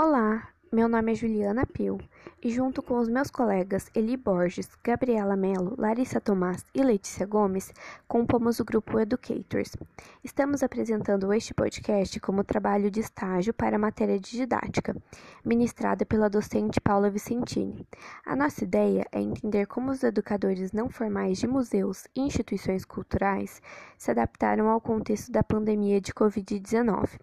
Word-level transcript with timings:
Olá, 0.00 0.50
meu 0.70 0.88
nome 0.88 1.10
é 1.10 1.14
Juliana 1.16 1.66
Pio 1.66 1.98
e, 2.42 2.50
junto 2.50 2.82
com 2.82 2.98
os 2.98 3.08
meus 3.08 3.30
colegas 3.30 3.90
Eli 3.94 4.16
Borges, 4.16 4.68
Gabriela 4.82 5.36
Mello, 5.36 5.74
Larissa 5.76 6.20
Tomás 6.20 6.64
e 6.74 6.82
Letícia 6.82 7.26
Gomes, 7.26 7.72
compomos 8.06 8.60
o 8.60 8.64
grupo 8.64 8.98
Educators. 9.00 9.76
Estamos 10.22 10.62
apresentando 10.62 11.32
este 11.32 11.52
podcast 11.52 12.20
como 12.20 12.44
trabalho 12.44 12.90
de 12.90 13.00
estágio 13.00 13.52
para 13.52 13.76
a 13.76 13.78
matéria 13.78 14.18
de 14.18 14.30
didática, 14.30 14.96
ministrada 15.44 16.06
pela 16.06 16.30
docente 16.30 16.80
Paula 16.80 17.10
Vicentini. 17.10 17.86
A 18.24 18.36
nossa 18.36 18.64
ideia 18.64 19.06
é 19.10 19.20
entender 19.20 19.66
como 19.66 19.90
os 19.90 20.02
educadores 20.02 20.72
não 20.72 20.88
formais 20.88 21.38
de 21.38 21.46
museus 21.46 22.06
e 22.14 22.20
instituições 22.20 22.84
culturais 22.84 23.60
se 23.96 24.10
adaptaram 24.10 24.68
ao 24.68 24.80
contexto 24.80 25.32
da 25.32 25.42
pandemia 25.42 26.00
de 26.00 26.12
Covid-19 26.12 27.18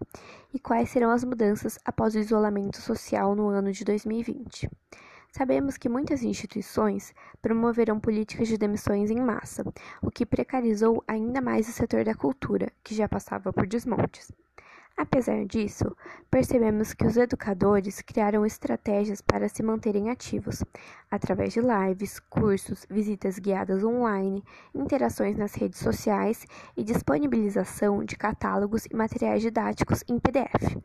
e 0.52 0.58
quais 0.58 0.90
serão 0.90 1.10
as 1.10 1.24
mudanças 1.24 1.78
após 1.84 2.14
o 2.14 2.18
isolamento 2.18 2.80
social 2.80 3.34
no 3.34 3.48
ano 3.48 3.72
de 3.72 3.84
2020. 3.84 4.70
Sabemos 5.36 5.76
que 5.76 5.86
muitas 5.86 6.22
instituições 6.22 7.12
promoverão 7.42 8.00
políticas 8.00 8.48
de 8.48 8.56
demissões 8.56 9.10
em 9.10 9.20
massa, 9.20 9.62
o 10.00 10.10
que 10.10 10.24
precarizou 10.24 11.04
ainda 11.06 11.42
mais 11.42 11.68
o 11.68 11.72
setor 11.72 12.04
da 12.04 12.14
cultura, 12.14 12.72
que 12.82 12.94
já 12.94 13.06
passava 13.06 13.52
por 13.52 13.66
desmontes. 13.66 14.32
Apesar 14.96 15.44
disso, 15.44 15.94
percebemos 16.30 16.94
que 16.94 17.04
os 17.04 17.18
educadores 17.18 18.00
criaram 18.00 18.46
estratégias 18.46 19.20
para 19.20 19.46
se 19.46 19.62
manterem 19.62 20.08
ativos, 20.08 20.64
através 21.10 21.52
de 21.52 21.60
lives, 21.60 22.18
cursos, 22.18 22.86
visitas 22.88 23.38
guiadas 23.38 23.84
online, 23.84 24.42
interações 24.74 25.36
nas 25.36 25.54
redes 25.54 25.80
sociais 25.80 26.46
e 26.74 26.82
disponibilização 26.82 28.02
de 28.02 28.16
catálogos 28.16 28.86
e 28.86 28.96
materiais 28.96 29.42
didáticos 29.42 30.02
em 30.08 30.18
PDF. 30.18 30.78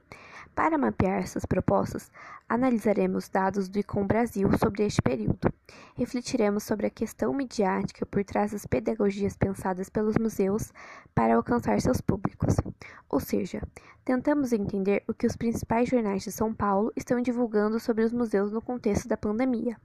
Para 0.56 0.78
mapear 0.78 1.22
essas 1.22 1.46
propostas, 1.46 2.12
analisaremos 2.48 3.30
dados 3.30 3.70
do 3.70 3.80
ICOM 3.80 4.06
Brasil 4.06 4.50
sobre 4.58 4.86
este 4.86 5.02
período. 5.02 5.52
Refletiremos 5.96 6.64
sobre 6.64 6.88
a 6.88 6.90
questão 6.90 7.34
midiática 7.34 8.06
por 8.06 8.24
trás 8.24 8.52
das 8.52 8.66
pedagogias 8.66 9.38
pensadas 9.38 9.90
pelos 9.90 10.18
museus 10.18 10.72
para 11.16 11.36
alcançar 11.36 11.80
seus 11.82 12.02
públicos. 12.02 12.56
Ou 13.10 13.20
seja, 13.20 13.62
tentamos 14.04 14.52
entender 14.52 15.04
o 15.08 15.14
que 15.14 15.28
os 15.28 15.36
principais 15.36 15.90
jornais 15.90 16.24
de 16.24 16.32
São 16.32 16.54
Paulo 16.54 16.92
estão 16.96 17.22
divulgando 17.22 17.80
sobre 17.80 18.04
os 18.04 18.12
museus 18.12 18.52
no 18.52 18.62
contexto 18.62 19.08
da 19.08 19.18
pandemia. 19.18 19.78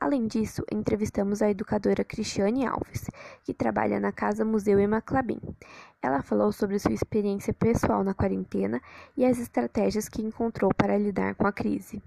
Além 0.00 0.26
disso, 0.26 0.64
entrevistamos 0.72 1.42
a 1.42 1.50
educadora 1.50 2.02
Cristiane 2.02 2.64
Alves, 2.66 3.04
que 3.44 3.52
trabalha 3.52 4.00
na 4.00 4.10
Casa 4.10 4.46
Museu 4.46 4.80
Emaclabim. 4.80 5.38
Ela 6.00 6.22
falou 6.22 6.50
sobre 6.52 6.78
sua 6.78 6.94
experiência 6.94 7.52
pessoal 7.52 8.02
na 8.02 8.14
quarentena 8.14 8.80
e 9.14 9.26
as 9.26 9.38
estratégias 9.38 10.08
que 10.08 10.22
encontrou 10.22 10.72
para 10.74 10.96
lidar 10.96 11.34
com 11.34 11.46
a 11.46 11.52
crise. 11.52 12.02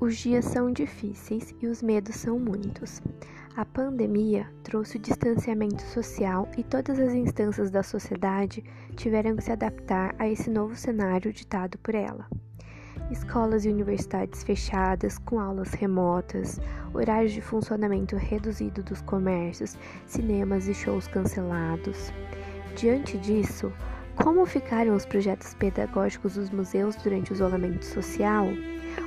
Os 0.00 0.16
dias 0.16 0.46
são 0.46 0.72
difíceis 0.72 1.54
e 1.62 1.68
os 1.68 1.80
medos 1.80 2.16
são 2.16 2.36
muitos. 2.36 3.00
A 3.54 3.66
pandemia 3.66 4.48
trouxe 4.62 4.96
o 4.96 5.00
distanciamento 5.00 5.82
social 5.82 6.48
e 6.56 6.64
todas 6.64 6.98
as 6.98 7.12
instâncias 7.12 7.70
da 7.70 7.82
sociedade 7.82 8.64
tiveram 8.96 9.36
que 9.36 9.44
se 9.44 9.52
adaptar 9.52 10.14
a 10.18 10.26
esse 10.26 10.48
novo 10.48 10.74
cenário 10.74 11.30
ditado 11.30 11.76
por 11.78 11.94
ela. 11.94 12.26
Escolas 13.10 13.66
e 13.66 13.68
universidades 13.68 14.42
fechadas, 14.42 15.18
com 15.18 15.38
aulas 15.38 15.74
remotas, 15.74 16.58
horários 16.94 17.32
de 17.32 17.42
funcionamento 17.42 18.16
reduzido 18.16 18.82
dos 18.82 19.02
comércios, 19.02 19.76
cinemas 20.06 20.66
e 20.66 20.72
shows 20.72 21.06
cancelados. 21.06 22.10
Diante 22.74 23.18
disso, 23.18 23.70
como 24.16 24.46
ficaram 24.46 24.94
os 24.94 25.04
projetos 25.04 25.52
pedagógicos 25.52 26.36
dos 26.36 26.48
museus 26.48 26.96
durante 26.96 27.32
o 27.32 27.34
isolamento 27.34 27.84
social? 27.84 28.46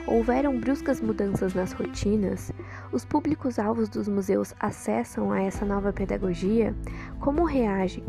Houveram 0.06 0.60
bruscas 0.60 1.02
mudanças 1.02 1.56
nas 1.56 1.72
rotinas? 1.74 2.52
Os 2.96 3.04
públicos-alvos 3.04 3.90
dos 3.90 4.08
museus 4.08 4.56
acessam 4.58 5.30
a 5.30 5.42
essa 5.42 5.66
nova 5.66 5.92
pedagogia? 5.92 6.74
Como 7.20 7.44
reagem? 7.44 8.06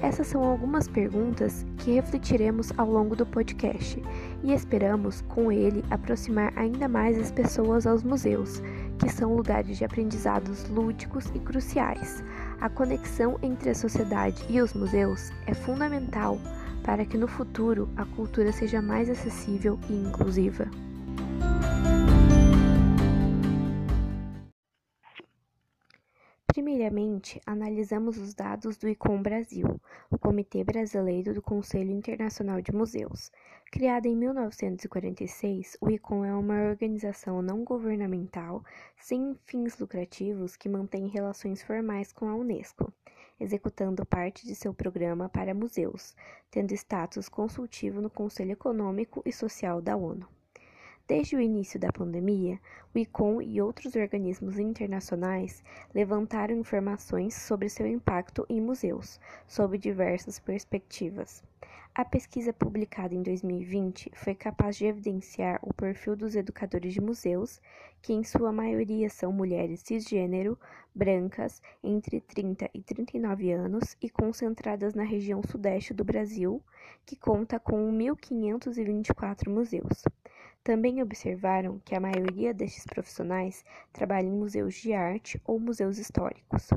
Essas 0.00 0.28
são 0.28 0.44
algumas 0.44 0.86
perguntas 0.86 1.66
que 1.78 1.94
refletiremos 1.94 2.70
ao 2.78 2.88
longo 2.88 3.16
do 3.16 3.26
podcast 3.26 4.00
e 4.44 4.52
esperamos, 4.52 5.22
com 5.22 5.50
ele, 5.50 5.84
aproximar 5.90 6.52
ainda 6.54 6.86
mais 6.86 7.18
as 7.18 7.32
pessoas 7.32 7.84
aos 7.84 8.04
museus, 8.04 8.62
que 8.96 9.08
são 9.08 9.34
lugares 9.34 9.76
de 9.76 9.84
aprendizados 9.84 10.68
lúdicos 10.68 11.26
e 11.34 11.40
cruciais. 11.40 12.22
A 12.60 12.68
conexão 12.68 13.40
entre 13.42 13.70
a 13.70 13.74
sociedade 13.74 14.44
e 14.48 14.60
os 14.60 14.72
museus 14.72 15.32
é 15.48 15.52
fundamental 15.52 16.38
para 16.84 17.04
que 17.04 17.18
no 17.18 17.26
futuro 17.26 17.88
a 17.96 18.04
cultura 18.04 18.52
seja 18.52 18.80
mais 18.80 19.10
acessível 19.10 19.80
e 19.90 19.94
inclusiva. 19.94 20.70
Primeiramente, 26.52 27.40
analisamos 27.46 28.18
os 28.18 28.34
dados 28.34 28.76
do 28.76 28.86
ICOM 28.86 29.22
Brasil, 29.22 29.80
o 30.10 30.18
Comitê 30.18 30.62
Brasileiro 30.62 31.32
do 31.32 31.40
Conselho 31.40 31.90
Internacional 31.90 32.60
de 32.60 32.70
Museus. 32.70 33.32
Criado 33.70 34.04
em 34.04 34.14
1946, 34.14 35.78
o 35.80 35.90
ICOM 35.90 36.26
é 36.26 36.34
uma 36.34 36.68
organização 36.68 37.40
não 37.40 37.64
governamental 37.64 38.62
sem 38.98 39.34
fins 39.46 39.78
lucrativos 39.78 40.54
que 40.54 40.68
mantém 40.68 41.06
relações 41.06 41.62
formais 41.62 42.12
com 42.12 42.28
a 42.28 42.34
Unesco, 42.34 42.92
executando 43.40 44.04
parte 44.04 44.46
de 44.46 44.54
seu 44.54 44.74
programa 44.74 45.30
para 45.30 45.54
museus, 45.54 46.14
tendo 46.50 46.74
status 46.74 47.30
consultivo 47.30 48.02
no 48.02 48.10
Conselho 48.10 48.52
Econômico 48.52 49.22
e 49.24 49.32
Social 49.32 49.80
da 49.80 49.96
ONU. 49.96 50.28
Desde 51.14 51.36
o 51.36 51.40
início 51.42 51.78
da 51.78 51.92
pandemia, 51.92 52.58
o 52.94 52.98
ICOM 52.98 53.42
e 53.42 53.60
outros 53.60 53.94
organismos 53.96 54.58
internacionais 54.58 55.62
levantaram 55.94 56.56
informações 56.56 57.34
sobre 57.34 57.68
seu 57.68 57.86
impacto 57.86 58.46
em 58.48 58.62
museus, 58.62 59.20
sob 59.46 59.76
diversas 59.76 60.38
perspectivas. 60.38 61.44
A 61.94 62.02
pesquisa 62.02 62.50
publicada 62.54 63.14
em 63.14 63.22
2020 63.22 64.10
foi 64.14 64.34
capaz 64.34 64.76
de 64.76 64.86
evidenciar 64.86 65.60
o 65.62 65.74
perfil 65.74 66.16
dos 66.16 66.34
educadores 66.34 66.94
de 66.94 67.00
museus, 67.02 67.60
que 68.00 68.14
em 68.14 68.24
sua 68.24 68.50
maioria 68.50 69.10
são 69.10 69.30
mulheres 69.30 69.82
cisgênero, 69.84 70.58
brancas, 70.94 71.60
entre 71.84 72.22
30 72.22 72.70
e 72.72 72.80
39 72.80 73.52
anos 73.52 73.98
e 74.00 74.08
concentradas 74.08 74.94
na 74.94 75.04
região 75.04 75.42
sudeste 75.42 75.92
do 75.92 76.04
Brasil, 76.04 76.62
que 77.04 77.16
conta 77.16 77.60
com 77.60 77.92
1.524 77.92 79.50
museus. 79.50 80.04
Também 80.64 81.02
observaram 81.02 81.80
que 81.84 81.92
a 81.92 82.00
maioria 82.00 82.54
destes 82.54 82.86
profissionais 82.86 83.64
trabalha 83.92 84.26
em 84.28 84.30
museus 84.30 84.74
de 84.74 84.92
arte 84.92 85.42
ou 85.44 85.58
museus 85.58 85.98
históricos. 85.98 86.70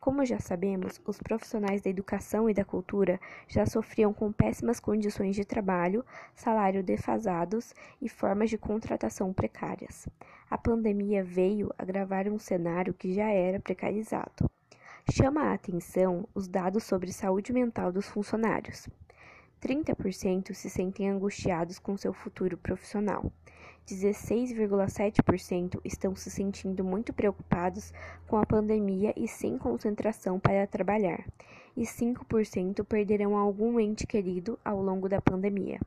Como 0.00 0.24
já 0.24 0.40
sabemos, 0.40 1.00
os 1.06 1.18
profissionais 1.18 1.80
da 1.80 1.90
educação 1.90 2.50
e 2.50 2.54
da 2.54 2.64
cultura 2.64 3.20
já 3.46 3.66
sofriam 3.66 4.12
com 4.12 4.32
péssimas 4.32 4.80
condições 4.80 5.36
de 5.36 5.44
trabalho, 5.44 6.04
salário 6.34 6.82
defasados 6.82 7.72
e 8.02 8.08
formas 8.08 8.50
de 8.50 8.58
contratação 8.58 9.32
precárias. 9.32 10.08
A 10.50 10.58
pandemia 10.58 11.22
veio 11.22 11.72
agravar 11.78 12.26
um 12.26 12.38
cenário 12.38 12.94
que 12.94 13.12
já 13.12 13.28
era 13.28 13.60
precarizado. 13.60 14.50
Chama 15.12 15.42
a 15.42 15.52
atenção 15.52 16.26
os 16.34 16.48
dados 16.48 16.82
sobre 16.82 17.12
saúde 17.12 17.52
mental 17.52 17.92
dos 17.92 18.08
funcionários. 18.08 18.88
30% 19.60 20.54
se 20.54 20.70
sentem 20.70 21.08
angustiados 21.08 21.78
com 21.78 21.96
seu 21.96 22.12
futuro 22.12 22.56
profissional. 22.56 23.30
16,7% 23.86 25.80
estão 25.84 26.14
se 26.14 26.30
sentindo 26.30 26.84
muito 26.84 27.12
preocupados 27.12 27.92
com 28.26 28.36
a 28.36 28.46
pandemia 28.46 29.12
e 29.16 29.26
sem 29.26 29.58
concentração 29.58 30.38
para 30.38 30.66
trabalhar, 30.66 31.26
e 31.76 31.82
5% 31.82 32.84
perderão 32.84 33.36
algum 33.36 33.80
ente 33.80 34.06
querido 34.06 34.58
ao 34.64 34.80
longo 34.80 35.08
da 35.08 35.20
pandemia. 35.20 35.80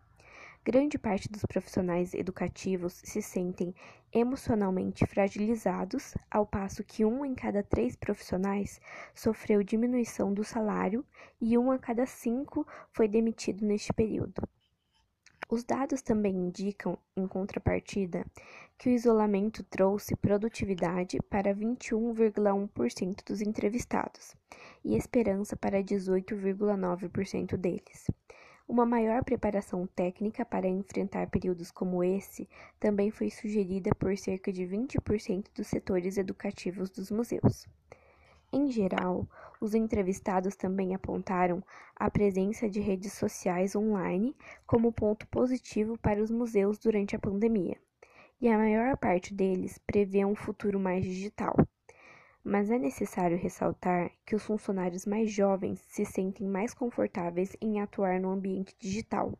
Grande 0.65 0.98
parte 0.98 1.30
dos 1.30 1.44
profissionais 1.44 2.13
educativos 2.13 3.01
se 3.04 3.21
sentem 3.21 3.75
emocionalmente 4.13 5.06
fragilizados, 5.06 6.13
ao 6.31 6.45
passo 6.45 6.86
que 6.86 7.04
um 7.04 7.25
em 7.25 7.36
cada 7.36 7.62
três 7.62 7.98
profissionais 7.98 8.80
sofreu 9.13 9.62
diminuição 9.62 10.33
do 10.33 10.42
salário 10.42 11.06
e 11.42 11.57
um 11.57 11.69
a 11.69 11.77
cada 11.77 12.06
cinco 12.06 12.65
foi 12.94 13.10
demitido 13.10 13.65
neste 13.65 13.92
período. 13.92 14.42
Os 15.50 15.65
dados 15.65 16.01
também 16.01 16.33
indicam, 16.33 16.98
em 17.13 17.27
contrapartida, 17.27 18.25
que 18.77 18.88
o 18.88 18.94
isolamento 18.94 19.65
trouxe 19.65 20.15
produtividade 20.15 21.18
para 21.30 21.54
21,1% 21.54 23.25
dos 23.25 23.42
entrevistados 23.42 24.33
e 24.81 24.95
esperança 24.95 25.57
para 25.57 25.83
18,9% 25.83 27.57
deles. 27.57 28.07
Uma 28.74 28.88
maior 28.88 29.24
preparação 29.24 29.86
técnica 29.86 30.44
para 30.44 30.68
enfrentar 30.68 31.30
períodos 31.30 31.70
como 31.70 32.04
esse 32.04 32.50
também 32.80 33.12
foi 33.12 33.30
sugerida 33.30 33.94
por 33.94 34.18
cerca 34.18 34.52
de 34.52 34.64
20% 34.64 35.52
dos 35.54 35.68
setores 35.68 36.18
educativos 36.18 36.90
dos 36.90 37.12
museus. 37.12 37.68
Em 38.52 38.72
geral, 38.72 39.28
os 39.62 39.75
entrevistados 39.75 40.56
também 40.56 40.96
apontaram 40.96 41.64
a 41.96 42.10
presença 42.10 42.68
de 42.68 42.80
redes 42.80 43.14
sociais 43.14 43.75
online 43.75 44.36
como 44.66 44.92
ponto 44.92 45.28
positivo 45.28 45.96
para 46.00 46.20
os 46.20 46.31
museus 46.31 46.80
durante 46.80 47.16
a 47.16 47.20
pandemia, 47.20 47.78
e 48.42 48.50
a 48.50 48.58
maior 48.58 48.98
parte 48.98 49.36
deles 49.36 49.78
prevê 49.86 50.25
um 50.25 50.34
futuro 50.34 50.80
mais 50.80 51.04
digital. 51.06 51.56
Mas 52.44 52.69
é 52.69 52.78
necessário 52.78 53.38
ressaltar 53.38 54.12
que 54.25 54.36
os 54.36 54.44
funcionários 54.44 55.06
mais 55.06 55.31
jovens 55.31 55.80
se 55.88 56.04
sentem 56.06 56.45
mais 56.45 56.74
confortáveis 56.74 57.56
em 57.62 57.80
atuar 57.80 58.19
no 58.19 58.31
ambiente 58.31 58.75
digital, 58.78 59.31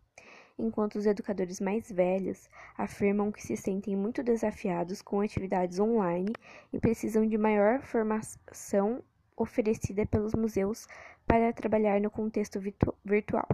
enquanto 0.58 0.96
os 0.96 1.06
educadores 1.06 1.60
mais 1.60 1.92
velhos 1.92 2.50
afirmam 2.78 3.30
que 3.30 3.42
se 3.42 3.58
sentem 3.58 3.94
muito 3.94 4.24
desafiados 4.24 5.02
com 5.02 5.20
atividades 5.20 5.80
online 5.80 6.32
e 6.72 6.80
precisam 6.80 7.28
de 7.28 7.38
maior 7.38 7.82
formação 7.82 9.04
oferecida 9.36 10.06
pelos 10.06 10.34
museus 10.34 10.88
para 11.28 11.52
trabalhar 11.52 12.00
no 12.00 12.10
contexto 12.10 12.58
virtual. 13.04 13.48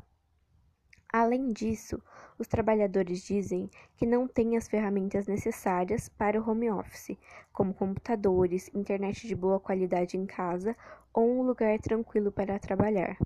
Além 1.11 1.51
disso, 1.51 1.99
os 2.37 2.47
trabalhadores 2.47 3.23
dizem 3.23 3.67
que 3.97 4.05
não 4.05 4.27
têm 4.27 4.55
as 4.55 4.67
ferramentas 4.67 5.25
necessárias 5.25 6.07
para 6.07 6.39
o 6.39 6.47
home 6.47 6.69
office, 6.69 7.17
como 7.51 7.73
computadores, 7.73 8.69
internet 8.75 9.27
de 9.27 9.35
boa 9.35 9.59
qualidade 9.59 10.15
em 10.15 10.27
casa 10.27 10.77
ou 11.11 11.27
um 11.27 11.41
lugar 11.41 11.79
tranquilo 11.79 12.31
para 12.31 12.59
trabalhar. 12.59 13.17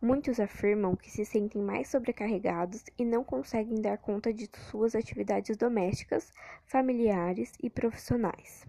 Muitos 0.00 0.40
afirmam 0.40 0.96
que 0.96 1.10
se 1.10 1.22
sentem 1.22 1.60
mais 1.60 1.88
sobrecarregados 1.88 2.84
e 2.96 3.04
não 3.04 3.22
conseguem 3.22 3.82
dar 3.82 3.98
conta 3.98 4.32
de 4.32 4.48
suas 4.70 4.94
atividades 4.94 5.54
domésticas, 5.54 6.32
familiares 6.64 7.52
e 7.62 7.68
profissionais. 7.68 8.66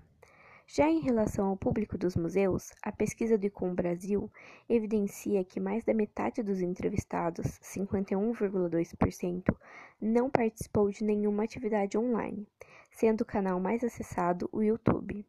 Já 0.71 0.87
em 0.87 0.99
relação 0.99 1.47
ao 1.47 1.57
público 1.57 1.97
dos 1.97 2.15
museus, 2.15 2.71
a 2.83 2.91
pesquisa 2.91 3.39
do 3.39 3.45
ICOM 3.47 3.73
Brasil 3.73 4.31
evidencia 4.69 5.43
que 5.43 5.59
mais 5.59 5.83
da 5.83 5.95
metade 5.95 6.43
dos 6.43 6.61
entrevistados, 6.61 7.59
51,2%, 7.63 9.51
não 9.99 10.29
participou 10.29 10.91
de 10.91 11.03
nenhuma 11.03 11.43
atividade 11.43 11.97
online, 11.97 12.47
sendo 12.91 13.21
o 13.21 13.25
canal 13.25 13.59
mais 13.59 13.83
acessado 13.83 14.47
o 14.51 14.61
YouTube. 14.61 15.25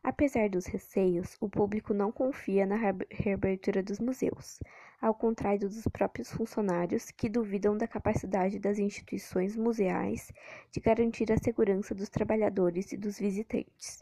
Apesar 0.00 0.48
dos 0.48 0.66
receios, 0.66 1.36
o 1.40 1.48
público 1.48 1.92
não 1.92 2.12
confia 2.12 2.64
na 2.64 2.76
reabertura 3.10 3.82
dos 3.82 3.98
museus, 3.98 4.60
ao 5.00 5.12
contrário 5.12 5.68
dos 5.68 5.88
próprios 5.88 6.30
funcionários 6.30 7.10
que 7.10 7.28
duvidam 7.28 7.76
da 7.76 7.88
capacidade 7.88 8.60
das 8.60 8.78
instituições 8.78 9.56
museais 9.56 10.30
de 10.70 10.78
garantir 10.78 11.32
a 11.32 11.36
segurança 11.36 11.96
dos 11.96 12.08
trabalhadores 12.08 12.92
e 12.92 12.96
dos 12.96 13.18
visitantes. 13.18 13.98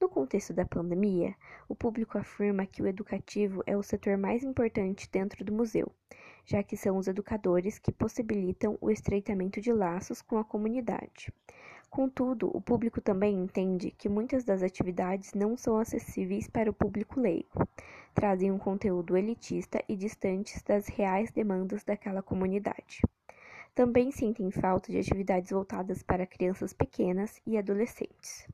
No 0.00 0.08
contexto 0.08 0.52
da 0.52 0.64
pandemia, 0.64 1.34
o 1.68 1.74
público 1.74 2.16
afirma 2.16 2.64
que 2.64 2.80
o 2.80 2.86
educativo 2.86 3.64
é 3.66 3.76
o 3.76 3.82
setor 3.82 4.16
mais 4.16 4.44
importante 4.44 5.10
dentro 5.10 5.44
do 5.44 5.52
museu, 5.52 5.90
já 6.46 6.62
que 6.62 6.76
são 6.76 6.96
os 6.98 7.08
educadores 7.08 7.80
que 7.80 7.90
possibilitam 7.90 8.78
o 8.80 8.92
estreitamento 8.92 9.60
de 9.60 9.72
laços 9.72 10.22
com 10.22 10.38
a 10.38 10.44
comunidade. 10.44 11.32
Contudo, 11.90 12.48
o 12.54 12.60
público 12.60 13.00
também 13.00 13.34
entende 13.34 13.90
que 13.90 14.08
muitas 14.08 14.44
das 14.44 14.62
atividades 14.62 15.34
não 15.34 15.56
são 15.56 15.78
acessíveis 15.78 16.46
para 16.46 16.70
o 16.70 16.74
público 16.74 17.18
leigo, 17.18 17.66
trazem 18.14 18.52
um 18.52 18.58
conteúdo 18.58 19.16
elitista 19.16 19.82
e 19.88 19.96
distantes 19.96 20.62
das 20.62 20.86
reais 20.86 21.32
demandas 21.32 21.82
daquela 21.82 22.22
comunidade. 22.22 23.00
Também 23.74 24.12
sentem 24.12 24.48
falta 24.52 24.92
de 24.92 24.98
atividades 24.98 25.50
voltadas 25.50 26.04
para 26.04 26.24
crianças 26.24 26.72
pequenas 26.72 27.40
e 27.44 27.58
adolescentes. 27.58 28.46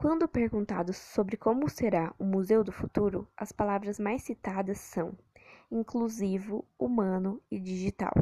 Quando 0.00 0.26
perguntados 0.26 0.96
sobre 0.96 1.36
como 1.36 1.68
será 1.68 2.14
o 2.18 2.24
Museu 2.24 2.64
do 2.64 2.72
Futuro, 2.72 3.28
as 3.36 3.52
palavras 3.52 3.98
mais 3.98 4.22
citadas 4.22 4.78
são 4.78 5.12
inclusivo, 5.70 6.64
humano 6.78 7.38
e 7.50 7.60
digital. 7.60 8.14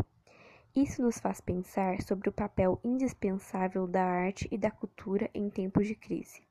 Isso 0.75 1.01
nos 1.01 1.21
faz 1.21 1.41
pensar 1.41 2.03
sobre 2.03 2.29
o 2.29 2.33
papel 2.33 2.81
indispensável 2.83 3.87
da 3.87 4.03
arte 4.03 4.49
e 4.51 4.59
da 4.59 4.73
cultura 4.73 5.31
em 5.33 5.49
tempos 5.49 5.87
de 5.87 5.95
crise. 5.95 6.43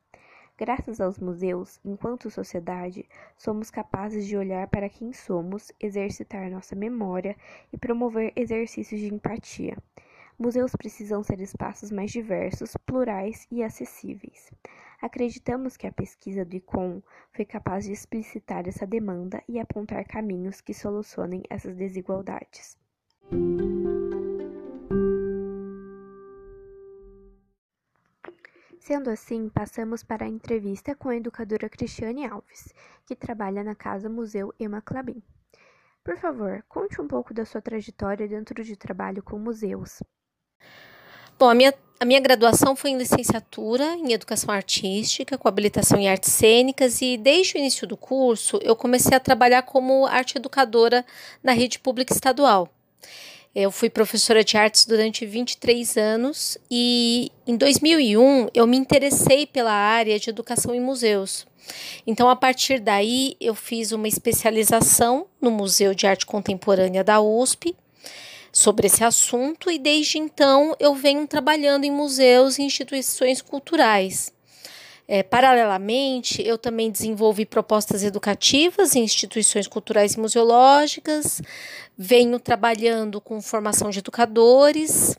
Graças 0.57 1.01
aos 1.01 1.19
museus, 1.19 1.77
enquanto 1.83 2.31
sociedade, 2.31 3.06
somos 3.35 3.69
capazes 3.69 4.25
de 4.25 4.38
olhar 4.38 4.69
para 4.69 4.88
quem 4.88 5.12
somos, 5.12 5.73
exercitar 5.77 6.50
nossa 6.50 6.73
memória 6.73 7.35
e 7.73 7.77
promover 7.77 8.31
exercícios 8.33 9.01
de 9.01 9.13
empatia. 9.13 9.77
Museus 10.39 10.71
precisam 10.71 11.21
ser 11.21 11.41
espaços 11.41 11.91
mais 11.91 12.12
diversos, 12.12 12.77
plurais 12.85 13.45
e 13.51 13.62
acessíveis. 13.62 14.50
Acreditamos 14.99 15.77
que 15.77 15.85
a 15.85 15.91
pesquisa 15.91 16.44
do 16.44 16.55
ICOM 16.55 17.01
foi 17.31 17.45
capaz 17.45 17.85
de 17.85 17.91
explicitar 17.91 18.67
essa 18.67 18.85
demanda 18.85 19.44
e 19.47 19.59
apontar 19.59 20.03
caminhos 20.05 20.59
que 20.59 20.73
solucionem 20.73 21.44
essas 21.49 21.75
desigualdades. 21.75 22.77
Sendo 28.79 29.09
assim, 29.09 29.49
passamos 29.49 30.01
para 30.01 30.25
a 30.25 30.29
entrevista 30.29 30.95
com 30.95 31.09
a 31.09 31.15
educadora 31.15 31.69
Cristiane 31.69 32.25
Alves, 32.25 32.73
que 33.05 33.15
trabalha 33.15 33.63
na 33.63 33.75
Casa 33.75 34.09
Museu 34.09 34.53
Emma 34.57 34.81
Clabin. 34.81 35.21
Por 36.03 36.17
favor, 36.17 36.63
conte 36.69 37.01
um 37.01 37.07
pouco 37.07 37.33
da 37.33 37.44
sua 37.44 37.61
trajetória 37.61 38.27
dentro 38.27 38.63
de 38.63 38.77
trabalho 38.77 39.21
com 39.21 39.38
museus. 39.38 40.01
Bom, 41.38 41.49
a 41.49 41.53
minha, 41.53 41.73
a 41.99 42.05
minha 42.05 42.19
graduação 42.19 42.75
foi 42.75 42.91
em 42.91 42.97
licenciatura 42.97 43.95
em 43.95 44.13
Educação 44.13 44.53
Artística, 44.53 45.38
com 45.38 45.47
habilitação 45.47 45.99
em 45.99 46.07
artes 46.07 46.31
cênicas, 46.31 47.01
e 47.01 47.17
desde 47.17 47.55
o 47.55 47.57
início 47.57 47.88
do 47.88 47.97
curso 47.97 48.59
eu 48.61 48.75
comecei 48.75 49.15
a 49.17 49.19
trabalhar 49.19 49.63
como 49.63 50.05
arte 50.05 50.38
educadora 50.38 51.03
na 51.44 51.53
rede 51.53 51.79
pública 51.79 52.13
estadual. 52.13 52.69
Eu 53.55 53.71
fui 53.71 53.89
professora 53.89 54.44
de 54.44 54.55
artes 54.55 54.85
durante 54.85 55.25
23 55.25 55.97
anos 55.97 56.59
e 56.69 57.31
em 57.47 57.57
2001 57.57 58.49
eu 58.53 58.67
me 58.67 58.77
interessei 58.77 59.47
pela 59.47 59.71
área 59.71 60.19
de 60.19 60.29
educação 60.29 60.75
em 60.75 60.79
museus. 60.79 61.47
Então, 62.05 62.29
a 62.29 62.35
partir 62.35 62.79
daí, 62.79 63.35
eu 63.41 63.55
fiz 63.55 63.91
uma 63.91 64.07
especialização 64.07 65.25
no 65.41 65.49
Museu 65.49 65.95
de 65.95 66.05
Arte 66.05 66.27
Contemporânea 66.27 67.03
da 67.03 67.19
USP 67.19 67.75
sobre 68.51 68.88
esse 68.88 69.03
assunto 69.03 69.69
e 69.69 69.77
desde 69.77 70.17
então 70.17 70.75
eu 70.79 70.94
venho 70.95 71.27
trabalhando 71.27 71.83
em 71.83 71.91
museus 71.91 72.57
e 72.57 72.63
instituições 72.63 73.41
culturais. 73.41 74.33
É, 75.07 75.23
paralelamente, 75.23 76.45
eu 76.45 76.57
também 76.57 76.92
desenvolvi 76.92 77.45
propostas 77.45 78.04
educativas 78.04 78.94
em 78.94 79.04
instituições 79.04 79.66
culturais 79.66 80.16
e 80.16 80.19
museológicas, 80.19 81.42
venho 81.97 82.37
trabalhando 82.39 83.21
com 83.21 83.42
formação 83.42 83.89
de 83.89 83.99
educadores 83.99 85.18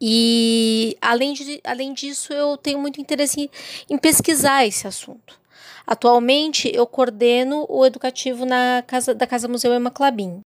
e, 0.00 0.96
além, 1.00 1.32
de, 1.32 1.60
além 1.64 1.92
disso, 1.92 2.32
eu 2.32 2.56
tenho 2.56 2.78
muito 2.78 3.00
interesse 3.00 3.40
em, 3.40 3.50
em 3.90 3.98
pesquisar 3.98 4.64
esse 4.64 4.86
assunto. 4.86 5.40
Atualmente, 5.86 6.70
eu 6.72 6.86
coordeno 6.86 7.66
o 7.68 7.84
educativo 7.84 8.46
na 8.46 8.82
casa, 8.86 9.14
da 9.14 9.26
Casa 9.26 9.48
Museu 9.48 9.74
Emma 9.74 9.90
Clabin. 9.90 10.40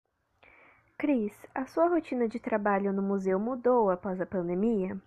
Cris, 0.97 1.33
a 1.53 1.65
sua 1.65 1.89
rotina 1.89 2.25
de 2.25 2.39
trabalho 2.39 2.93
no 2.93 3.01
museu 3.01 3.37
mudou 3.37 3.89
após 3.89 4.21
a 4.21 4.25
pandemia? 4.25 4.97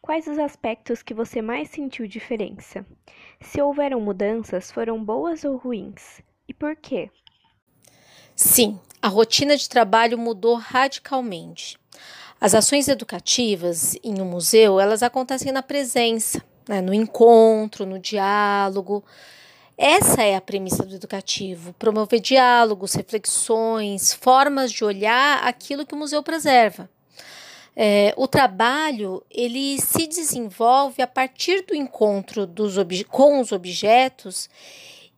Quais 0.00 0.26
os 0.26 0.38
aspectos 0.38 1.02
que 1.02 1.12
você 1.12 1.42
mais 1.42 1.68
sentiu 1.68 2.06
diferença? 2.06 2.84
Se 3.42 3.60
houveram 3.60 4.00
mudanças, 4.00 4.72
foram 4.72 5.04
boas 5.04 5.44
ou 5.44 5.58
ruins? 5.58 6.22
E 6.48 6.54
por 6.54 6.74
quê? 6.74 7.10
Sim, 8.34 8.80
a 9.02 9.08
rotina 9.08 9.54
de 9.54 9.68
trabalho 9.68 10.16
mudou 10.16 10.54
radicalmente. 10.54 11.78
As 12.40 12.54
ações 12.54 12.88
educativas 12.88 13.98
em 14.02 14.22
um 14.22 14.24
museu, 14.24 14.80
elas 14.80 15.02
acontecem 15.02 15.52
na 15.52 15.62
presença, 15.62 16.42
né, 16.66 16.80
no 16.80 16.94
encontro, 16.94 17.84
no 17.84 17.98
diálogo, 17.98 19.04
essa 19.76 20.22
é 20.22 20.36
a 20.36 20.40
premissa 20.40 20.84
do 20.84 20.94
educativo: 20.94 21.72
promover 21.74 22.20
diálogos, 22.20 22.94
reflexões, 22.94 24.14
formas 24.14 24.70
de 24.70 24.84
olhar 24.84 25.42
aquilo 25.44 25.86
que 25.86 25.94
o 25.94 25.98
museu 25.98 26.22
preserva. 26.22 26.88
É, 27.76 28.14
o 28.16 28.28
trabalho 28.28 29.24
ele 29.28 29.80
se 29.80 30.06
desenvolve 30.06 31.02
a 31.02 31.08
partir 31.08 31.64
do 31.66 31.74
encontro 31.74 32.46
dos 32.46 32.76
com 33.08 33.40
os 33.40 33.50
objetos 33.50 34.48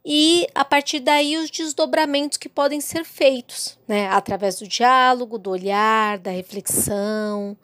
e 0.03 0.47
a 0.55 0.65
partir 0.65 1.01
daí 1.01 1.37
os 1.37 1.51
desdobramentos 1.51 2.39
que 2.39 2.49
podem 2.49 2.81
ser 2.81 3.05
feitos, 3.05 3.79
né, 3.87 4.09
através 4.09 4.59
do 4.59 4.67
diálogo, 4.67 5.37
do 5.37 5.51
olhar, 5.51 6.17
da 6.19 6.31
reflexão, 6.31 7.59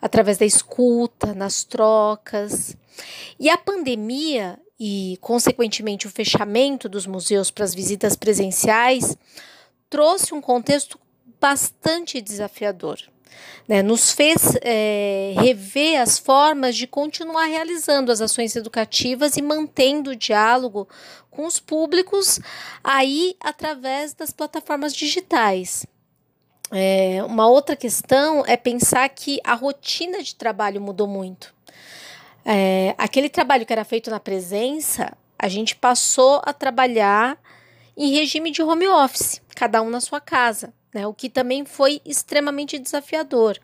através 0.00 0.38
da 0.38 0.46
escuta, 0.46 1.34
nas 1.34 1.64
trocas. 1.64 2.74
E 3.38 3.50
a 3.50 3.58
pandemia 3.58 4.58
e, 4.78 5.18
consequentemente, 5.20 6.06
o 6.06 6.10
fechamento 6.10 6.88
dos 6.88 7.06
museus 7.06 7.50
para 7.50 7.64
as 7.64 7.74
visitas 7.74 8.14
presenciais 8.14 9.16
trouxe 9.90 10.34
um 10.34 10.40
contexto 10.40 10.98
bastante 11.40 12.20
desafiador. 12.20 12.98
Né, 13.68 13.82
nos 13.82 14.10
fez 14.10 14.56
é, 14.62 15.34
rever 15.38 16.00
as 16.00 16.18
formas 16.18 16.74
de 16.74 16.86
continuar 16.86 17.44
realizando 17.44 18.10
as 18.10 18.20
ações 18.22 18.56
educativas 18.56 19.36
e 19.36 19.42
mantendo 19.42 20.10
o 20.10 20.16
diálogo 20.16 20.88
com 21.30 21.44
os 21.46 21.60
públicos 21.60 22.40
aí 22.82 23.36
através 23.38 24.14
das 24.14 24.32
plataformas 24.32 24.94
digitais. 24.94 25.86
É, 26.70 27.22
uma 27.24 27.46
outra 27.46 27.76
questão 27.76 28.44
é 28.46 28.56
pensar 28.56 29.08
que 29.10 29.38
a 29.44 29.54
rotina 29.54 30.22
de 30.22 30.34
trabalho 30.34 30.80
mudou 30.80 31.06
muito. 31.06 31.54
É, 32.50 32.94
aquele 32.96 33.28
trabalho 33.28 33.66
que 33.66 33.72
era 33.72 33.84
feito 33.84 34.10
na 34.10 34.18
presença, 34.18 35.16
a 35.38 35.48
gente 35.48 35.76
passou 35.76 36.40
a 36.44 36.52
trabalhar 36.52 37.38
em 37.96 38.12
regime 38.12 38.50
de 38.50 38.62
home 38.62 38.88
office, 38.88 39.42
cada 39.54 39.82
um 39.82 39.90
na 39.90 40.00
sua 40.00 40.20
casa 40.20 40.72
né, 40.92 41.06
o 41.06 41.14
que 41.14 41.28
também 41.28 41.64
foi 41.64 42.00
extremamente 42.04 42.78
desafiador, 42.78 43.58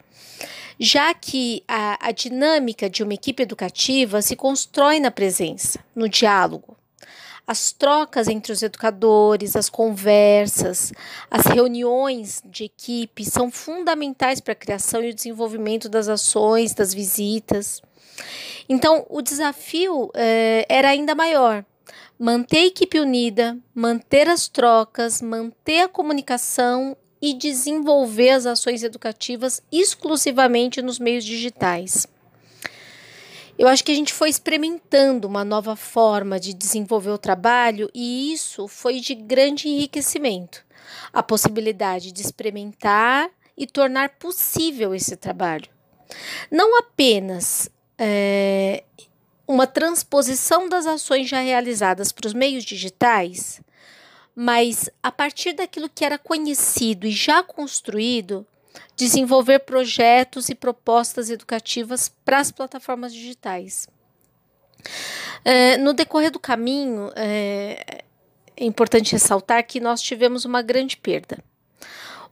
já 0.79 1.15
que 1.15 1.63
a, 1.67 2.09
a 2.09 2.13
dinâmica 2.13 2.89
de 2.91 3.03
uma 3.03 3.15
equipe 3.15 3.43
educativa 3.43 4.21
se 4.21 4.37
constrói 4.37 5.01
na 5.01 5.11
presença, 5.11 5.79
no 5.95 6.09
diálogo. 6.09 6.77
As 7.47 7.73
trocas 7.73 8.27
entre 8.27 8.53
os 8.53 8.63
educadores, 8.63 9.55
as 9.55 9.69
conversas, 9.69 10.93
as 11.31 11.45
reuniões 11.45 12.43
de 12.43 12.65
equipe 12.65 13.23
são 13.23 13.51
fundamentais 13.51 14.41
para 14.41 14.53
a 14.53 14.57
criação 14.57 15.03
e 15.03 15.11
o 15.11 15.15
desenvolvimento 15.15 15.87
das 15.87 16.09
ações, 16.09 16.73
das 16.73 16.95
visitas. 16.95 17.83
Então, 18.69 19.07
o 19.11 19.21
desafio 19.21 20.11
eh, 20.15 20.67
era 20.69 20.89
ainda 20.89 21.15
maior, 21.15 21.65
manter 22.19 22.59
a 22.59 22.67
equipe 22.67 22.99
unida, 22.99 23.59
manter 23.75 24.29
as 24.29 24.49
trocas, 24.49 25.21
manter 25.21 25.81
a 25.81 25.89
comunicação 25.89 26.97
e 27.21 27.35
desenvolver 27.35 28.31
as 28.31 28.47
ações 28.47 28.83
educativas 28.83 29.63
exclusivamente 29.73 30.83
nos 30.83 30.99
meios 30.99 31.25
digitais. 31.25 32.07
Eu 33.57 33.69
acho 33.69 33.85
que 33.85 33.93
a 33.93 33.95
gente 33.95 34.13
foi 34.13 34.29
experimentando 34.29 35.29
uma 35.29 35.45
nova 35.45 35.77
forma 35.77 36.41
de 36.41 36.53
desenvolver 36.53 37.11
o 37.11 37.19
trabalho 37.19 37.89
e 37.95 38.33
isso 38.33 38.67
foi 38.67 38.99
de 38.99 39.15
grande 39.15 39.69
enriquecimento. 39.69 40.65
A 41.13 41.23
possibilidade 41.23 42.11
de 42.11 42.21
experimentar 42.21 43.31
e 43.57 43.67
tornar 43.67 44.19
possível 44.19 44.93
esse 44.93 45.17
trabalho. 45.17 45.69
Não 46.51 46.77
apenas 46.79 47.71
é, 47.99 48.85
uma 49.47 49.67
transposição 49.67 50.69
das 50.69 50.87
ações 50.87 51.29
já 51.29 51.41
realizadas 51.41 52.13
para 52.13 52.27
os 52.27 52.35
meios 52.35 52.65
digitais, 52.65 53.61
mas 54.35 54.91
a 55.03 55.13
partir 55.13 55.53
daquilo 55.53 55.89
que 55.89 56.05
era 56.05 56.19
conhecido 56.19 57.07
e 57.07 57.11
já 57.11 57.43
construído, 57.43 58.47
desenvolver 58.97 59.61
projetos 59.61 60.49
e 60.49 60.55
propostas 60.55 61.31
educativas 61.31 62.11
para 62.25 62.39
as 62.39 62.51
plataformas 62.51 63.13
digitais. 63.13 63.89
É, 65.45 65.77
no 65.77 65.93
decorrer 65.93 66.31
do 66.31 66.41
caminho, 66.41 67.11
é, 67.15 68.03
é 68.57 68.65
importante 68.65 69.13
ressaltar 69.13 69.65
que 69.67 69.81
nós 69.81 70.01
tivemos 70.01 70.45
uma 70.45 70.63
grande 70.63 70.97
perda. 70.97 71.39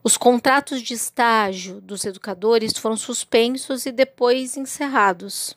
Os 0.04 0.16
contratos 0.16 0.82
de 0.82 0.94
estágio 0.94 1.80
dos 1.80 2.04
educadores 2.04 2.76
foram 2.76 2.96
suspensos 2.96 3.86
e 3.86 3.92
depois 3.92 4.56
encerrados. 4.56 5.56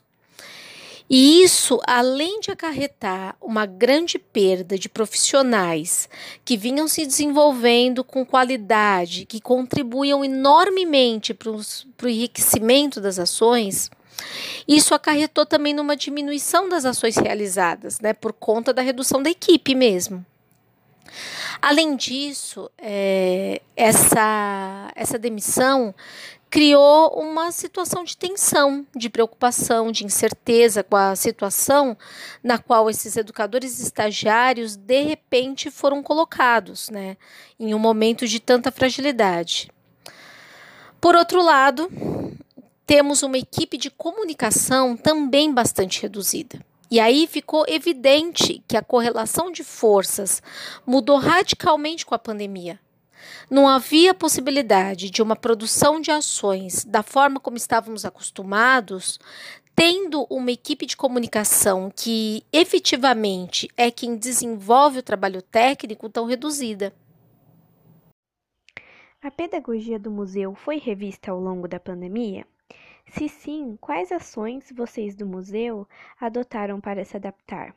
E 1.09 1.43
isso, 1.43 1.79
além 1.85 2.39
de 2.39 2.49
acarretar 2.51 3.35
uma 3.39 3.65
grande 3.65 4.17
perda 4.17 4.77
de 4.77 4.89
profissionais 4.89 6.09
que 6.43 6.57
vinham 6.57 6.87
se 6.87 7.05
desenvolvendo 7.05 8.03
com 8.03 8.25
qualidade, 8.25 9.25
que 9.25 9.39
contribuíam 9.39 10.25
enormemente 10.25 11.33
para 11.33 11.51
o 11.51 12.09
enriquecimento 12.09 12.99
das 12.99 13.19
ações, 13.19 13.91
isso 14.67 14.95
acarretou 14.95 15.45
também 15.45 15.73
numa 15.73 15.95
diminuição 15.95 16.69
das 16.69 16.85
ações 16.85 17.17
realizadas, 17.17 17.99
né, 17.99 18.13
por 18.13 18.33
conta 18.33 18.73
da 18.73 18.81
redução 18.81 19.21
da 19.21 19.29
equipe 19.29 19.75
mesmo. 19.75 20.25
Além 21.61 21.95
disso, 21.95 22.69
é, 22.77 23.61
essa, 23.75 24.91
essa 24.95 25.17
demissão 25.17 25.93
criou 26.49 27.09
uma 27.19 27.51
situação 27.51 28.03
de 28.03 28.15
tensão, 28.15 28.85
de 28.95 29.09
preocupação, 29.09 29.91
de 29.91 30.05
incerteza 30.05 30.83
com 30.83 30.95
a 30.95 31.15
situação 31.15 31.97
na 32.41 32.57
qual 32.57 32.89
esses 32.89 33.17
educadores 33.17 33.79
estagiários 33.79 34.75
de 34.75 35.01
repente 35.01 35.69
foram 35.69 36.01
colocados, 36.01 36.89
né, 36.89 37.17
em 37.59 37.73
um 37.73 37.79
momento 37.79 38.25
de 38.25 38.39
tanta 38.39 38.71
fragilidade. 38.71 39.69
Por 41.01 41.15
outro 41.15 41.43
lado, 41.43 41.89
temos 42.85 43.21
uma 43.21 43.37
equipe 43.37 43.77
de 43.77 43.89
comunicação 43.89 44.95
também 44.95 45.53
bastante 45.53 46.01
reduzida. 46.01 46.59
E 46.95 46.99
aí 47.01 47.27
ficou 47.27 47.65
evidente 47.67 48.63
que 48.65 48.77
a 48.77 48.81
correlação 48.81 49.51
de 49.51 49.65
forças 49.65 50.41
mudou 50.87 51.17
radicalmente 51.17 52.05
com 52.05 52.15
a 52.15 52.17
pandemia. 52.17 52.79
Não 53.51 53.67
havia 53.67 54.13
possibilidade 54.13 55.09
de 55.09 55.21
uma 55.21 55.35
produção 55.35 55.99
de 55.99 56.09
ações 56.09 56.85
da 56.85 57.03
forma 57.03 57.37
como 57.37 57.57
estávamos 57.57 58.05
acostumados, 58.05 59.19
tendo 59.75 60.25
uma 60.29 60.51
equipe 60.51 60.85
de 60.85 60.95
comunicação 60.95 61.91
que 61.93 62.45
efetivamente 62.49 63.67
é 63.75 63.91
quem 63.91 64.15
desenvolve 64.15 64.99
o 64.99 65.03
trabalho 65.03 65.41
técnico 65.41 66.07
tão 66.07 66.25
reduzida. 66.25 66.93
A 69.21 69.29
pedagogia 69.29 69.99
do 69.99 70.09
museu 70.09 70.55
foi 70.55 70.77
revista 70.77 71.29
ao 71.29 71.41
longo 71.41 71.67
da 71.67 71.77
pandemia? 71.77 72.47
Se 73.07 73.29
sim, 73.29 73.77
quais 73.79 74.11
ações 74.11 74.65
vocês 74.75 75.15
do 75.15 75.25
museu 75.25 75.87
adotaram 76.19 76.81
para 76.81 77.05
se 77.05 77.15
adaptar? 77.15 77.75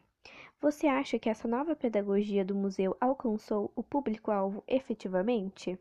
Você 0.60 0.88
acha 0.88 1.18
que 1.18 1.28
essa 1.28 1.46
nova 1.46 1.76
pedagogia 1.76 2.44
do 2.44 2.54
museu 2.54 2.96
alcançou 3.00 3.70
o 3.76 3.82
público-alvo 3.82 4.64
efetivamente? 4.66 5.78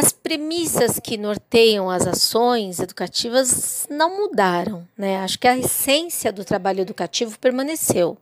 As 0.00 0.12
premissas 0.12 1.00
que 1.00 1.16
norteiam 1.16 1.88
as 1.88 2.06
ações 2.06 2.78
educativas 2.78 3.86
não 3.90 4.18
mudaram, 4.18 4.86
né? 4.96 5.16
Acho 5.18 5.38
que 5.38 5.48
a 5.48 5.56
essência 5.56 6.30
do 6.30 6.44
trabalho 6.44 6.80
educativo 6.80 7.38
permaneceu. 7.38 8.18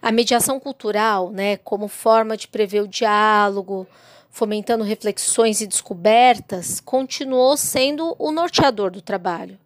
A 0.00 0.12
mediação 0.12 0.60
cultural, 0.60 1.30
né, 1.30 1.56
como 1.58 1.86
forma 1.88 2.36
de 2.36 2.48
prever 2.48 2.82
o 2.82 2.88
diálogo, 2.88 3.86
fomentando 4.30 4.84
reflexões 4.84 5.60
e 5.60 5.66
descobertas, 5.66 6.80
continuou 6.80 7.56
sendo 7.56 8.14
o 8.18 8.30
norteador 8.32 8.90
do 8.90 9.02
trabalho. 9.02 9.58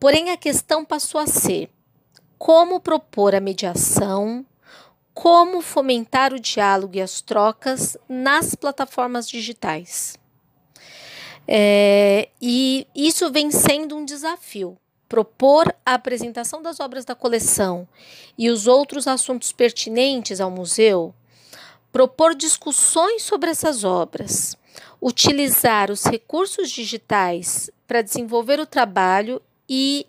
Porém, 0.00 0.30
a 0.30 0.36
questão 0.36 0.84
passou 0.84 1.20
a 1.20 1.26
ser 1.26 1.70
como 2.38 2.80
propor 2.80 3.34
a 3.34 3.40
mediação 3.40 4.44
como 5.12 5.60
fomentar 5.60 6.32
o 6.32 6.40
diálogo 6.40 6.96
e 6.96 7.00
as 7.02 7.20
trocas 7.20 7.94
nas 8.08 8.54
plataformas 8.54 9.28
digitais. 9.28 10.16
É, 11.46 12.30
e 12.40 12.86
isso 12.94 13.30
vem 13.30 13.50
sendo 13.50 13.96
um 13.96 14.04
desafio. 14.04 14.78
Propor 15.06 15.74
a 15.84 15.94
apresentação 15.94 16.62
das 16.62 16.80
obras 16.80 17.04
da 17.04 17.14
coleção 17.14 17.86
e 18.38 18.48
os 18.48 18.66
outros 18.66 19.06
assuntos 19.06 19.52
pertinentes 19.52 20.40
ao 20.40 20.50
museu, 20.50 21.12
propor 21.92 22.34
discussões 22.34 23.22
sobre 23.22 23.50
essas 23.50 23.84
obras, 23.84 24.56
utilizar 25.02 25.90
os 25.90 26.04
recursos 26.04 26.70
digitais 26.70 27.68
para 27.86 28.00
desenvolver 28.00 28.58
o 28.58 28.66
trabalho 28.66 29.42
e 29.70 30.04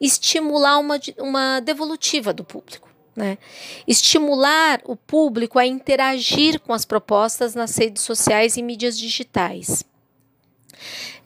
estimular 0.00 0.78
uma, 0.78 1.00
uma 1.18 1.60
devolutiva 1.60 2.32
do 2.32 2.44
público. 2.44 2.88
Né? 3.14 3.36
Estimular 3.86 4.80
o 4.84 4.96
público 4.96 5.58
a 5.58 5.66
interagir 5.66 6.60
com 6.60 6.72
as 6.72 6.84
propostas 6.84 7.54
nas 7.54 7.76
redes 7.76 8.02
sociais 8.02 8.56
e 8.56 8.62
mídias 8.62 8.96
digitais. 8.96 9.84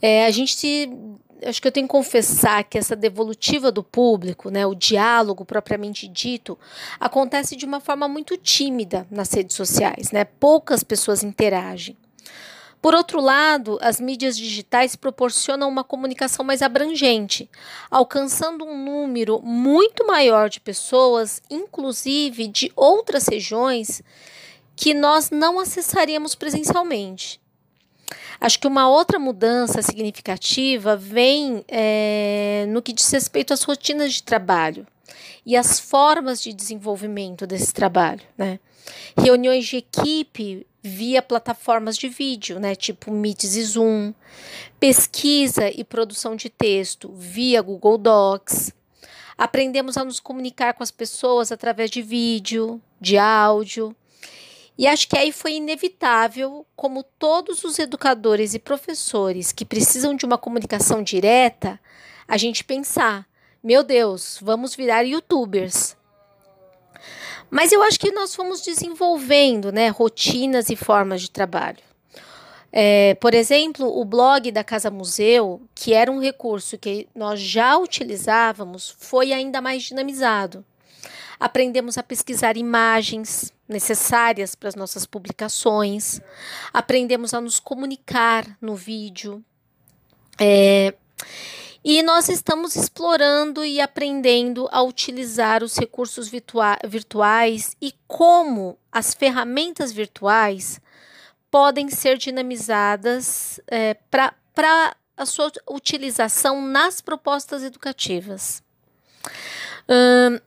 É, 0.01 0.27
a 0.27 0.31
gente 0.31 0.91
acho 1.45 1.61
que 1.61 1.69
eu 1.69 1.73
tenho 1.73 1.87
que 1.87 1.93
confessar 1.93 2.65
que 2.65 2.79
essa 2.79 2.97
devolutiva 2.97 3.71
do 3.71 3.83
público, 3.83 4.51
né, 4.51 4.67
o 4.67 4.75
diálogo 4.75 5.45
propriamente 5.45 6.09
dito, 6.09 6.59
acontece 6.99 7.55
de 7.57 7.67
uma 7.67 7.79
forma 7.79 8.09
muito 8.09 8.37
tímida 8.37 9.07
nas 9.11 9.33
redes 9.33 9.55
sociais, 9.55 10.11
né? 10.11 10.25
Poucas 10.25 10.83
pessoas 10.83 11.23
interagem. 11.23 11.97
Por 12.87 12.95
outro 12.95 13.21
lado, 13.21 13.81
as 13.83 14.01
mídias 14.01 14.39
digitais 14.39 14.95
proporcionam 14.95 15.69
uma 15.69 15.83
comunicação 15.83 16.45
mais 16.45 16.63
abrangente, 16.63 17.51
alcançando 17.91 18.65
um 18.65 18.79
número 18.79 19.43
muito 19.43 20.07
maior 20.07 20.49
de 20.49 20.61
pessoas, 20.61 21.43
inclusive 21.51 22.47
de 22.47 22.71
outras 22.77 23.27
regiões 23.27 24.01
que 24.77 24.95
nós 24.95 25.31
não 25.31 25.59
acessaríamos 25.59 26.37
presencialmente. 26.37 27.41
Acho 28.41 28.61
que 28.61 28.69
uma 28.69 28.89
outra 28.89 29.19
mudança 29.19 29.83
significativa 29.83 30.97
vem 30.97 31.65
é, 31.67 32.67
no 32.69 32.81
que 32.81 32.93
diz 32.93 33.11
respeito 33.11 33.53
às 33.53 33.65
rotinas 33.65 34.13
de 34.13 34.23
trabalho 34.23 34.87
e 35.45 35.57
as 35.57 35.81
formas 35.81 36.41
de 36.41 36.53
desenvolvimento 36.53 37.49
desse 37.49 37.75
trabalho, 37.75 38.23
né? 38.39 38.61
Reuniões 39.17 39.67
de 39.67 39.79
equipe 39.79 40.67
via 40.83 41.21
plataformas 41.21 41.97
de 41.97 42.09
vídeo, 42.09 42.61
né, 42.61 42.75
tipo 42.75 43.11
Meet 43.11 43.45
e 43.45 43.63
Zoom, 43.65 44.15
pesquisa 44.79 45.69
e 45.69 45.83
produção 45.83 46.37
de 46.37 46.49
texto 46.49 47.13
via 47.13 47.61
Google 47.61 47.99
Docs. 47.99 48.73
Aprendemos 49.37 49.97
a 49.97 50.05
nos 50.05 50.21
comunicar 50.21 50.75
com 50.75 50.83
as 50.83 50.91
pessoas 50.91 51.53
através 51.53 51.91
de 51.91 52.01
vídeo, 52.01 52.81
de 53.01 53.19
áudio. 53.19 53.95
E 54.79 54.87
acho 54.87 55.09
que 55.09 55.17
aí 55.17 55.33
foi 55.33 55.55
inevitável, 55.55 56.67
como 56.77 57.03
todos 57.03 57.65
os 57.65 57.79
educadores 57.79 58.55
e 58.55 58.59
professores 58.59 59.53
que 59.53 59.65
precisam 59.65 60.15
de 60.15 60.25
uma 60.25 60.39
comunicação 60.39 61.03
direta, 61.03 61.81
a 62.29 62.37
gente 62.37 62.63
pensar: 62.63 63.27
meu 63.63 63.83
Deus, 63.83 64.39
vamos 64.41 64.75
virar 64.75 65.03
youtubers. 65.03 65.96
Mas 67.51 67.73
eu 67.73 67.83
acho 67.83 67.99
que 67.99 68.13
nós 68.13 68.35
fomos 68.35 68.61
desenvolvendo 68.63 69.73
né, 69.73 69.89
rotinas 69.89 70.69
e 70.69 70.77
formas 70.77 71.23
de 71.23 71.31
trabalho. 71.31 71.79
É, 72.73 73.15
por 73.15 73.33
exemplo, 73.33 73.87
o 73.87 74.05
blog 74.05 74.51
da 74.51 74.63
Casa 74.63 74.91
Museu, 74.91 75.63
que 75.75 75.95
era 75.95 76.11
um 76.11 76.21
recurso 76.21 76.77
que 76.77 77.09
nós 77.15 77.41
já 77.41 77.77
utilizávamos, 77.79 78.95
foi 78.99 79.33
ainda 79.33 79.61
mais 79.61 79.85
dinamizado. 79.85 80.65
Aprendemos 81.39 81.97
a 81.97 82.03
pesquisar 82.03 82.57
imagens 82.57 83.53
necessárias 83.69 84.55
para 84.55 84.69
as 84.69 84.75
nossas 84.75 85.07
publicações, 85.07 86.21
aprendemos 86.73 87.35
a 87.35 87.41
nos 87.41 87.59
comunicar 87.59 88.45
no 88.61 88.75
vídeo. 88.75 89.43
É, 90.39 90.95
e 91.89 92.03
nós 92.03 92.29
estamos 92.29 92.75
explorando 92.75 93.65
e 93.65 93.81
aprendendo 93.81 94.69
a 94.73 94.83
utilizar 94.83 95.63
os 95.63 95.77
recursos 95.77 96.29
virtua 96.29 96.77
virtuais 96.85 97.77
e 97.81 97.95
como 98.09 98.77
as 98.91 99.15
ferramentas 99.15 99.93
virtuais 99.93 100.81
podem 101.49 101.89
ser 101.89 102.19
dinamizadas 102.19 103.61
é, 103.69 103.95
para 104.11 104.97
a 105.17 105.25
sua 105.25 105.53
utilização 105.71 106.61
nas 106.61 107.01
propostas 107.01 107.63
educativas. 107.63 108.65
Hum, 109.89 110.41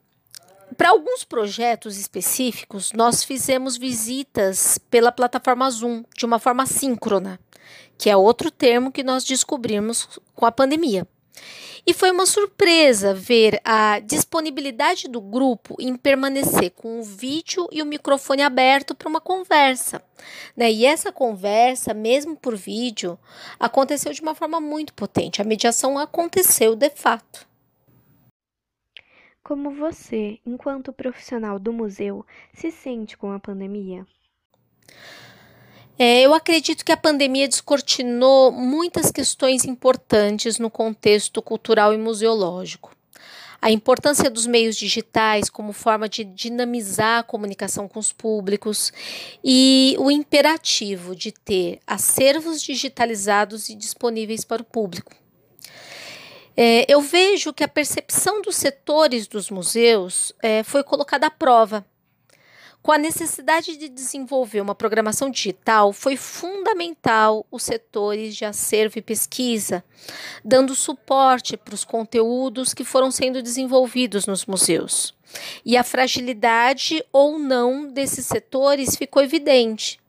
para 0.75 0.89
alguns 0.89 1.23
projetos 1.23 1.97
específicos, 1.97 2.91
nós 2.91 3.23
fizemos 3.23 3.77
visitas 3.77 4.77
pela 4.89 5.09
plataforma 5.09 5.71
Zoom 5.71 6.03
de 6.17 6.25
uma 6.25 6.37
forma 6.37 6.65
síncrona, 6.65 7.39
que 7.97 8.09
é 8.09 8.17
outro 8.17 8.51
termo 8.51 8.91
que 8.91 9.03
nós 9.03 9.23
descobrimos 9.23 10.19
com 10.35 10.45
a 10.45 10.51
pandemia. 10.51 11.07
E 11.85 11.93
foi 11.93 12.11
uma 12.11 12.25
surpresa 12.25 13.13
ver 13.13 13.59
a 13.63 13.99
disponibilidade 13.99 15.07
do 15.07 15.19
grupo 15.19 15.75
em 15.79 15.95
permanecer 15.95 16.71
com 16.71 16.99
o 16.99 17.03
vídeo 17.03 17.67
e 17.71 17.81
o 17.81 17.85
microfone 17.85 18.41
aberto 18.41 18.93
para 18.93 19.09
uma 19.09 19.21
conversa. 19.21 20.01
Né? 20.55 20.71
E 20.71 20.85
essa 20.85 21.11
conversa, 21.11 21.93
mesmo 21.93 22.35
por 22.35 22.55
vídeo, 22.55 23.17
aconteceu 23.59 24.13
de 24.13 24.21
uma 24.21 24.35
forma 24.35 24.59
muito 24.59 24.93
potente. 24.93 25.41
A 25.41 25.45
mediação 25.45 25.97
aconteceu 25.97 26.75
de 26.75 26.89
fato. 26.89 27.47
Como 29.43 29.71
você, 29.71 30.37
enquanto 30.45 30.93
profissional 30.93 31.57
do 31.57 31.73
museu, 31.73 32.23
se 32.53 32.69
sente 32.71 33.17
com 33.17 33.31
a 33.31 33.39
pandemia? 33.39 34.05
É, 36.01 36.21
eu 36.21 36.33
acredito 36.33 36.85
que 36.85 36.93
a 36.93 36.97
pandemia 36.97 37.45
descortinou 37.45 38.53
muitas 38.53 39.11
questões 39.11 39.65
importantes 39.65 40.57
no 40.57 40.69
contexto 40.69 41.41
cultural 41.41 41.93
e 41.93 41.97
museológico. 41.97 42.95
A 43.61 43.69
importância 43.69 44.29
dos 44.29 44.47
meios 44.47 44.77
digitais 44.77 45.49
como 45.49 45.73
forma 45.73 46.07
de 46.07 46.23
dinamizar 46.23 47.19
a 47.19 47.23
comunicação 47.23 47.85
com 47.85 47.99
os 47.99 48.13
públicos 48.13 48.93
e 49.43 49.97
o 49.99 50.09
imperativo 50.09 51.13
de 51.13 51.33
ter 51.33 51.81
acervos 51.85 52.61
digitalizados 52.61 53.67
e 53.67 53.75
disponíveis 53.75 54.45
para 54.45 54.61
o 54.61 54.65
público. 54.65 55.11
É, 56.55 56.85
eu 56.87 57.01
vejo 57.01 57.51
que 57.51 57.63
a 57.63 57.67
percepção 57.67 58.41
dos 58.41 58.55
setores 58.55 59.27
dos 59.27 59.49
museus 59.49 60.31
é, 60.41 60.63
foi 60.63 60.81
colocada 60.81 61.27
à 61.27 61.29
prova 61.29 61.85
com 62.81 62.91
a 62.91 62.97
necessidade 62.97 63.75
de 63.75 63.89
desenvolver 63.89 64.61
uma 64.61 64.73
programação 64.73 65.29
digital, 65.29 65.91
foi 65.91 66.15
fundamental 66.15 67.45
os 67.51 67.63
setores 67.63 68.35
de 68.35 68.45
acervo 68.45 68.97
e 68.97 69.01
pesquisa, 69.01 69.83
dando 70.43 70.73
suporte 70.73 71.57
para 71.57 71.75
os 71.75 71.83
conteúdos 71.83 72.73
que 72.73 72.85
foram 72.85 73.11
sendo 73.11 73.43
desenvolvidos 73.43 74.25
nos 74.25 74.45
museus. 74.45 75.13
E 75.65 75.75
a 75.75 75.83
fragilidade 75.83 77.03
ou 77.11 77.37
não 77.37 77.87
desses 77.87 78.25
setores 78.25 78.95
ficou 78.95 79.21
evidente. 79.21 79.99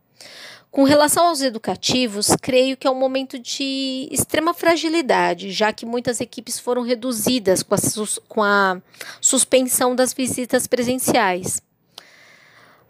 Com 0.70 0.84
relação 0.84 1.26
aos 1.26 1.42
educativos, 1.42 2.28
creio 2.40 2.76
que 2.76 2.86
é 2.86 2.90
um 2.90 2.98
momento 2.98 3.40
de 3.40 4.08
extrema 4.12 4.54
fragilidade, 4.54 5.50
já 5.50 5.72
que 5.72 5.84
muitas 5.84 6.20
equipes 6.20 6.60
foram 6.60 6.82
reduzidas 6.82 7.64
com 7.64 7.74
a, 7.74 7.78
com 8.28 8.42
a 8.42 8.80
suspensão 9.20 9.96
das 9.96 10.14
visitas 10.14 10.68
presenciais. 10.68 11.60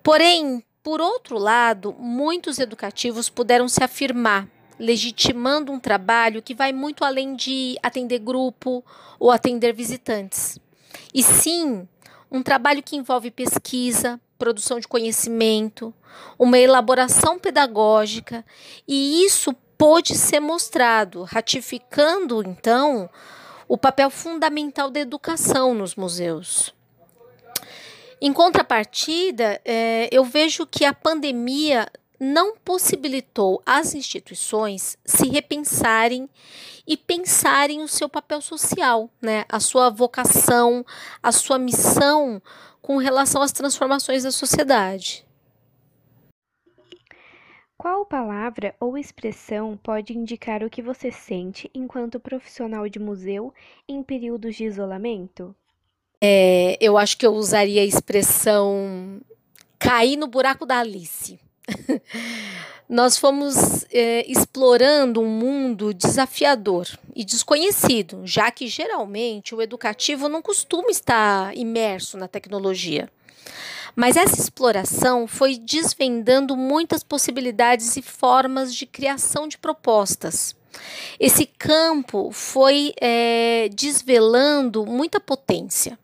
Porém, 0.02 0.64
por 0.82 1.00
outro 1.00 1.38
lado, 1.38 1.94
muitos 1.98 2.58
educativos 2.58 3.28
puderam 3.28 3.68
se 3.68 3.84
afirmar, 3.84 4.48
legitimando 4.78 5.70
um 5.70 5.78
trabalho 5.78 6.42
que 6.42 6.54
vai 6.54 6.72
muito 6.72 7.04
além 7.04 7.34
de 7.34 7.76
atender 7.82 8.18
grupo 8.18 8.84
ou 9.18 9.30
atender 9.30 9.74
visitantes. 9.74 10.58
E 11.12 11.22
sim, 11.22 11.86
um 12.30 12.42
trabalho 12.42 12.82
que 12.82 12.96
envolve 12.96 13.30
pesquisa, 13.30 14.18
produção 14.38 14.80
de 14.80 14.88
conhecimento, 14.88 15.92
uma 16.38 16.58
elaboração 16.58 17.38
pedagógica, 17.38 18.44
e 18.88 19.24
isso 19.24 19.52
pôde 19.76 20.16
ser 20.16 20.40
mostrado, 20.40 21.24
ratificando 21.24 22.42
então 22.42 23.08
o 23.68 23.76
papel 23.76 24.10
fundamental 24.10 24.90
da 24.90 25.00
educação 25.00 25.74
nos 25.74 25.94
museus. 25.94 26.74
Em 28.22 28.34
contrapartida, 28.34 29.60
é, 29.64 30.08
eu 30.12 30.22
vejo 30.22 30.66
que 30.66 30.84
a 30.84 30.92
pandemia 30.92 31.90
não 32.20 32.54
possibilitou 32.54 33.62
às 33.64 33.94
instituições 33.94 34.98
se 35.06 35.26
repensarem 35.26 36.28
e 36.86 36.98
pensarem 36.98 37.82
o 37.82 37.88
seu 37.88 38.10
papel 38.10 38.42
social, 38.42 39.08
né? 39.22 39.46
a 39.48 39.58
sua 39.58 39.88
vocação, 39.88 40.84
a 41.22 41.32
sua 41.32 41.58
missão 41.58 42.42
com 42.82 42.98
relação 42.98 43.40
às 43.40 43.52
transformações 43.52 44.22
da 44.22 44.30
sociedade. 44.30 45.24
Qual 47.78 48.04
palavra 48.04 48.74
ou 48.78 48.98
expressão 48.98 49.78
pode 49.82 50.12
indicar 50.12 50.62
o 50.62 50.68
que 50.68 50.82
você 50.82 51.10
sente 51.10 51.70
enquanto 51.74 52.20
profissional 52.20 52.86
de 52.86 52.98
museu 52.98 53.54
em 53.88 54.02
períodos 54.02 54.56
de 54.56 54.64
isolamento? 54.64 55.56
É, 56.20 56.76
eu 56.80 56.98
acho 56.98 57.16
que 57.16 57.26
eu 57.26 57.34
usaria 57.34 57.80
a 57.80 57.84
expressão 57.84 59.20
cair 59.78 60.16
no 60.16 60.26
buraco 60.26 60.66
da 60.66 60.78
Alice. 60.78 61.38
Nós 62.88 63.16
fomos 63.16 63.84
é, 63.92 64.24
explorando 64.30 65.20
um 65.20 65.28
mundo 65.28 65.94
desafiador 65.94 66.88
e 67.14 67.24
desconhecido, 67.24 68.22
já 68.26 68.50
que 68.50 68.66
geralmente 68.66 69.54
o 69.54 69.62
educativo 69.62 70.28
não 70.28 70.42
costuma 70.42 70.90
estar 70.90 71.56
imerso 71.56 72.18
na 72.18 72.26
tecnologia. 72.26 73.08
Mas 73.94 74.16
essa 74.16 74.40
exploração 74.40 75.26
foi 75.26 75.56
desvendando 75.56 76.56
muitas 76.56 77.02
possibilidades 77.02 77.96
e 77.96 78.02
formas 78.02 78.74
de 78.74 78.86
criação 78.86 79.46
de 79.46 79.56
propostas. 79.56 80.54
Esse 81.18 81.46
campo 81.46 82.30
foi 82.32 82.92
é, 83.00 83.68
desvelando 83.72 84.84
muita 84.84 85.20
potência. 85.20 85.98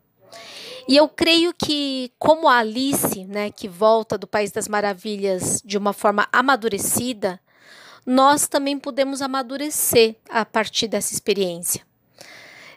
E 0.87 0.95
eu 0.95 1.09
creio 1.09 1.53
que, 1.53 2.11
como 2.17 2.47
a 2.47 2.59
Alice, 2.59 3.25
né, 3.25 3.51
que 3.51 3.67
volta 3.67 4.17
do 4.17 4.25
País 4.25 4.51
das 4.51 4.69
Maravilhas 4.69 5.61
de 5.63 5.77
uma 5.77 5.91
forma 5.91 6.27
amadurecida, 6.31 7.39
nós 8.05 8.47
também 8.47 8.79
podemos 8.79 9.21
amadurecer 9.21 10.15
a 10.29 10.45
partir 10.45 10.87
dessa 10.87 11.13
experiência. 11.13 11.85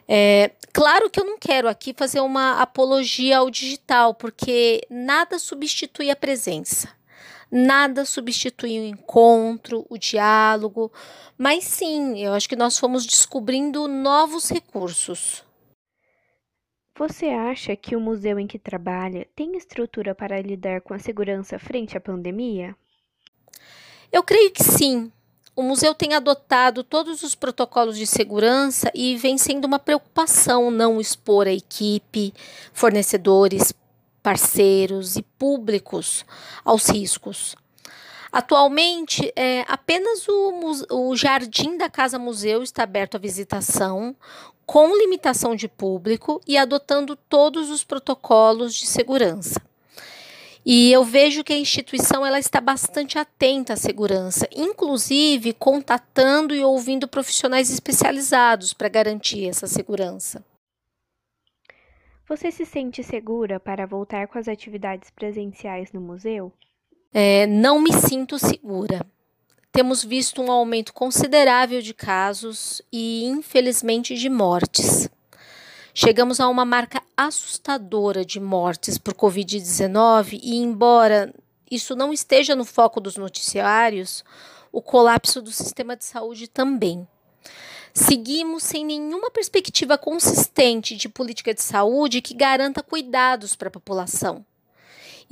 É, 0.05 0.51
claro 0.73 1.09
que 1.09 1.21
eu 1.21 1.25
não 1.25 1.37
quero 1.39 1.69
aqui 1.69 1.93
fazer 1.95 2.19
uma 2.19 2.61
apologia 2.61 3.37
ao 3.37 3.49
digital, 3.49 4.13
porque 4.13 4.85
nada 4.89 5.39
substitui 5.39 6.11
a 6.11 6.15
presença. 6.17 6.89
Nada 7.49 8.03
substitui 8.03 8.79
o 8.79 8.85
encontro, 8.85 9.85
o 9.89 9.97
diálogo, 9.97 10.91
mas 11.37 11.63
sim, 11.65 12.19
eu 12.19 12.33
acho 12.33 12.47
que 12.47 12.55
nós 12.55 12.77
fomos 12.77 13.05
descobrindo 13.05 13.87
novos 13.87 14.49
recursos. 14.49 15.43
Você 17.01 17.29
acha 17.29 17.75
que 17.75 17.95
o 17.95 17.99
museu 17.99 18.37
em 18.37 18.45
que 18.45 18.59
trabalha 18.59 19.27
tem 19.35 19.57
estrutura 19.57 20.13
para 20.13 20.39
lidar 20.39 20.81
com 20.81 20.93
a 20.93 20.99
segurança 20.99 21.57
frente 21.57 21.97
à 21.97 21.99
pandemia? 21.99 22.75
Eu 24.11 24.21
creio 24.21 24.51
que 24.51 24.63
sim. 24.63 25.11
o 25.55 25.63
museu 25.63 25.95
tem 25.95 26.13
adotado 26.13 26.83
todos 26.83 27.23
os 27.23 27.33
protocolos 27.33 27.97
de 27.97 28.05
segurança 28.05 28.91
e 28.93 29.17
vem 29.17 29.35
sendo 29.35 29.65
uma 29.65 29.79
preocupação 29.79 30.69
não 30.69 31.01
expor 31.01 31.47
a 31.47 31.51
equipe, 31.51 32.35
fornecedores, 32.71 33.73
parceiros 34.21 35.15
e 35.15 35.23
públicos 35.23 36.23
aos 36.63 36.87
riscos. 36.87 37.55
Atualmente, 38.31 39.33
é, 39.35 39.65
apenas 39.67 40.27
o, 40.27 41.09
o 41.09 41.15
jardim 41.17 41.77
da 41.77 41.89
Casa 41.89 42.19
Museu 42.19 42.61
está 42.61 42.83
aberto 42.83 43.15
à 43.15 43.19
visitação, 43.19 44.15
com 44.71 44.95
limitação 44.95 45.53
de 45.53 45.67
público 45.67 46.39
e 46.47 46.57
adotando 46.57 47.13
todos 47.13 47.69
os 47.69 47.83
protocolos 47.83 48.73
de 48.73 48.87
segurança. 48.87 49.61
E 50.65 50.89
eu 50.93 51.03
vejo 51.03 51.43
que 51.43 51.51
a 51.51 51.57
instituição 51.57 52.25
ela 52.25 52.39
está 52.39 52.61
bastante 52.61 53.19
atenta 53.19 53.73
à 53.73 53.75
segurança, 53.75 54.47
inclusive 54.55 55.51
contatando 55.51 56.55
e 56.55 56.63
ouvindo 56.63 57.05
profissionais 57.05 57.69
especializados 57.69 58.71
para 58.71 58.87
garantir 58.87 59.45
essa 59.45 59.67
segurança. 59.67 60.41
Você 62.25 62.49
se 62.49 62.65
sente 62.65 63.03
segura 63.03 63.59
para 63.59 63.85
voltar 63.85 64.29
com 64.29 64.39
as 64.39 64.47
atividades 64.47 65.09
presenciais 65.09 65.91
no 65.91 65.99
museu? 65.99 66.53
É, 67.13 67.45
não 67.45 67.81
me 67.81 67.91
sinto 67.91 68.39
segura. 68.39 69.05
Temos 69.71 70.03
visto 70.03 70.41
um 70.41 70.51
aumento 70.51 70.93
considerável 70.93 71.81
de 71.81 71.93
casos 71.93 72.81
e, 72.91 73.23
infelizmente, 73.23 74.15
de 74.15 74.29
mortes. 74.29 75.09
Chegamos 75.93 76.41
a 76.41 76.49
uma 76.49 76.65
marca 76.65 77.01
assustadora 77.15 78.25
de 78.25 78.37
mortes 78.37 78.97
por 78.97 79.13
Covid-19 79.13 80.39
e, 80.43 80.57
embora 80.57 81.33
isso 81.69 81.95
não 81.95 82.11
esteja 82.11 82.53
no 82.53 82.65
foco 82.65 82.99
dos 82.99 83.15
noticiários, 83.15 84.25
o 84.73 84.81
colapso 84.81 85.41
do 85.41 85.53
sistema 85.53 85.95
de 85.95 86.03
saúde 86.03 86.49
também. 86.49 87.07
Seguimos 87.93 88.63
sem 88.63 88.85
nenhuma 88.85 89.31
perspectiva 89.31 89.97
consistente 89.97 90.97
de 90.97 91.07
política 91.07 91.53
de 91.53 91.61
saúde 91.61 92.21
que 92.21 92.33
garanta 92.33 92.83
cuidados 92.83 93.55
para 93.55 93.69
a 93.69 93.71
população. 93.71 94.45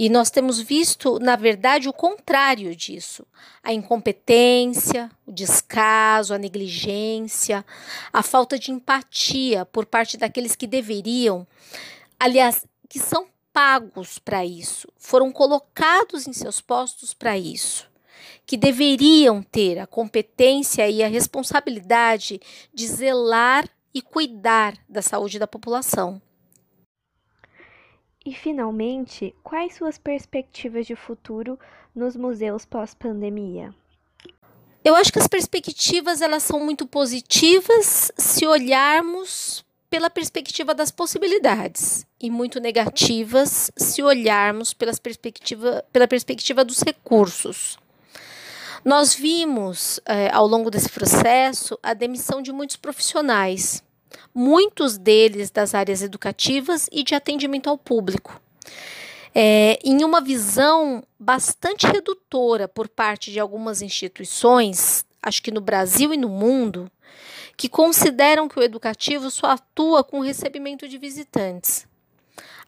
E 0.01 0.09
nós 0.09 0.29
temos 0.29 0.61
visto, 0.61 1.19
na 1.19 1.35
verdade, 1.35 1.89
o 1.89 1.93
contrário 1.93 2.73
disso: 2.73 3.27
a 3.61 3.73
incompetência, 3.73 5.11
o 5.27 5.31
descaso, 5.33 6.33
a 6.33 6.37
negligência, 6.37 7.65
a 8.13 8.23
falta 8.23 8.57
de 8.57 8.71
empatia 8.71 9.65
por 9.65 9.85
parte 9.85 10.15
daqueles 10.15 10.55
que 10.55 10.65
deveriam, 10.65 11.45
aliás, 12.17 12.65
que 12.87 12.97
são 12.97 13.27
pagos 13.51 14.17
para 14.17 14.45
isso, 14.45 14.87
foram 14.95 15.33
colocados 15.33 16.27
em 16.27 16.31
seus 16.31 16.61
postos 16.61 17.13
para 17.13 17.37
isso, 17.37 17.85
que 18.45 18.55
deveriam 18.55 19.43
ter 19.43 19.79
a 19.79 19.85
competência 19.85 20.89
e 20.89 21.03
a 21.03 21.09
responsabilidade 21.09 22.39
de 22.73 22.87
zelar 22.87 23.67
e 23.93 24.01
cuidar 24.01 24.77
da 24.87 25.01
saúde 25.01 25.37
da 25.37 25.45
população. 25.45 26.21
E, 28.25 28.33
finalmente, 28.33 29.33
quais 29.43 29.75
suas 29.75 29.97
perspectivas 29.97 30.85
de 30.85 30.95
futuro 30.95 31.57
nos 31.95 32.15
museus 32.15 32.65
pós-pandemia? 32.65 33.73
Eu 34.83 34.95
acho 34.95 35.11
que 35.11 35.19
as 35.19 35.27
perspectivas 35.27 36.21
elas 36.21 36.43
são 36.43 36.59
muito 36.59 36.85
positivas 36.87 38.11
se 38.17 38.45
olharmos 38.45 39.65
pela 39.89 40.09
perspectiva 40.09 40.73
das 40.73 40.91
possibilidades 40.91 42.05
e 42.19 42.29
muito 42.29 42.59
negativas 42.59 43.71
se 43.75 44.03
olharmos 44.03 44.73
pelas 44.73 44.99
perspectiva, 44.99 45.83
pela 45.91 46.07
perspectiva 46.07 46.63
dos 46.63 46.81
recursos. 46.81 47.77
Nós 48.85 49.13
vimos, 49.13 49.99
eh, 50.05 50.29
ao 50.31 50.47
longo 50.47 50.69
desse 50.69 50.89
processo, 50.89 51.77
a 51.81 51.93
demissão 51.93 52.41
de 52.41 52.51
muitos 52.51 52.75
profissionais 52.75 53.83
muitos 54.33 54.97
deles 54.97 55.51
das 55.51 55.73
áreas 55.75 56.01
educativas 56.01 56.87
e 56.91 57.03
de 57.03 57.15
atendimento 57.15 57.69
ao 57.69 57.77
público. 57.77 58.41
É, 59.33 59.79
em 59.83 60.03
uma 60.03 60.21
visão 60.21 61.03
bastante 61.19 61.85
redutora 61.85 62.67
por 62.67 62.87
parte 62.87 63.31
de 63.31 63.39
algumas 63.39 63.81
instituições, 63.81 65.05
acho 65.21 65.41
que 65.41 65.51
no 65.51 65.61
Brasil 65.61 66.13
e 66.13 66.17
no 66.17 66.29
mundo, 66.29 66.91
que 67.55 67.67
consideram 67.67 68.47
que 68.47 68.57
o 68.57 68.63
educativo 68.63 69.29
só 69.29 69.47
atua 69.47 70.03
com 70.03 70.19
o 70.19 70.23
recebimento 70.23 70.87
de 70.87 70.97
visitantes. 70.97 71.88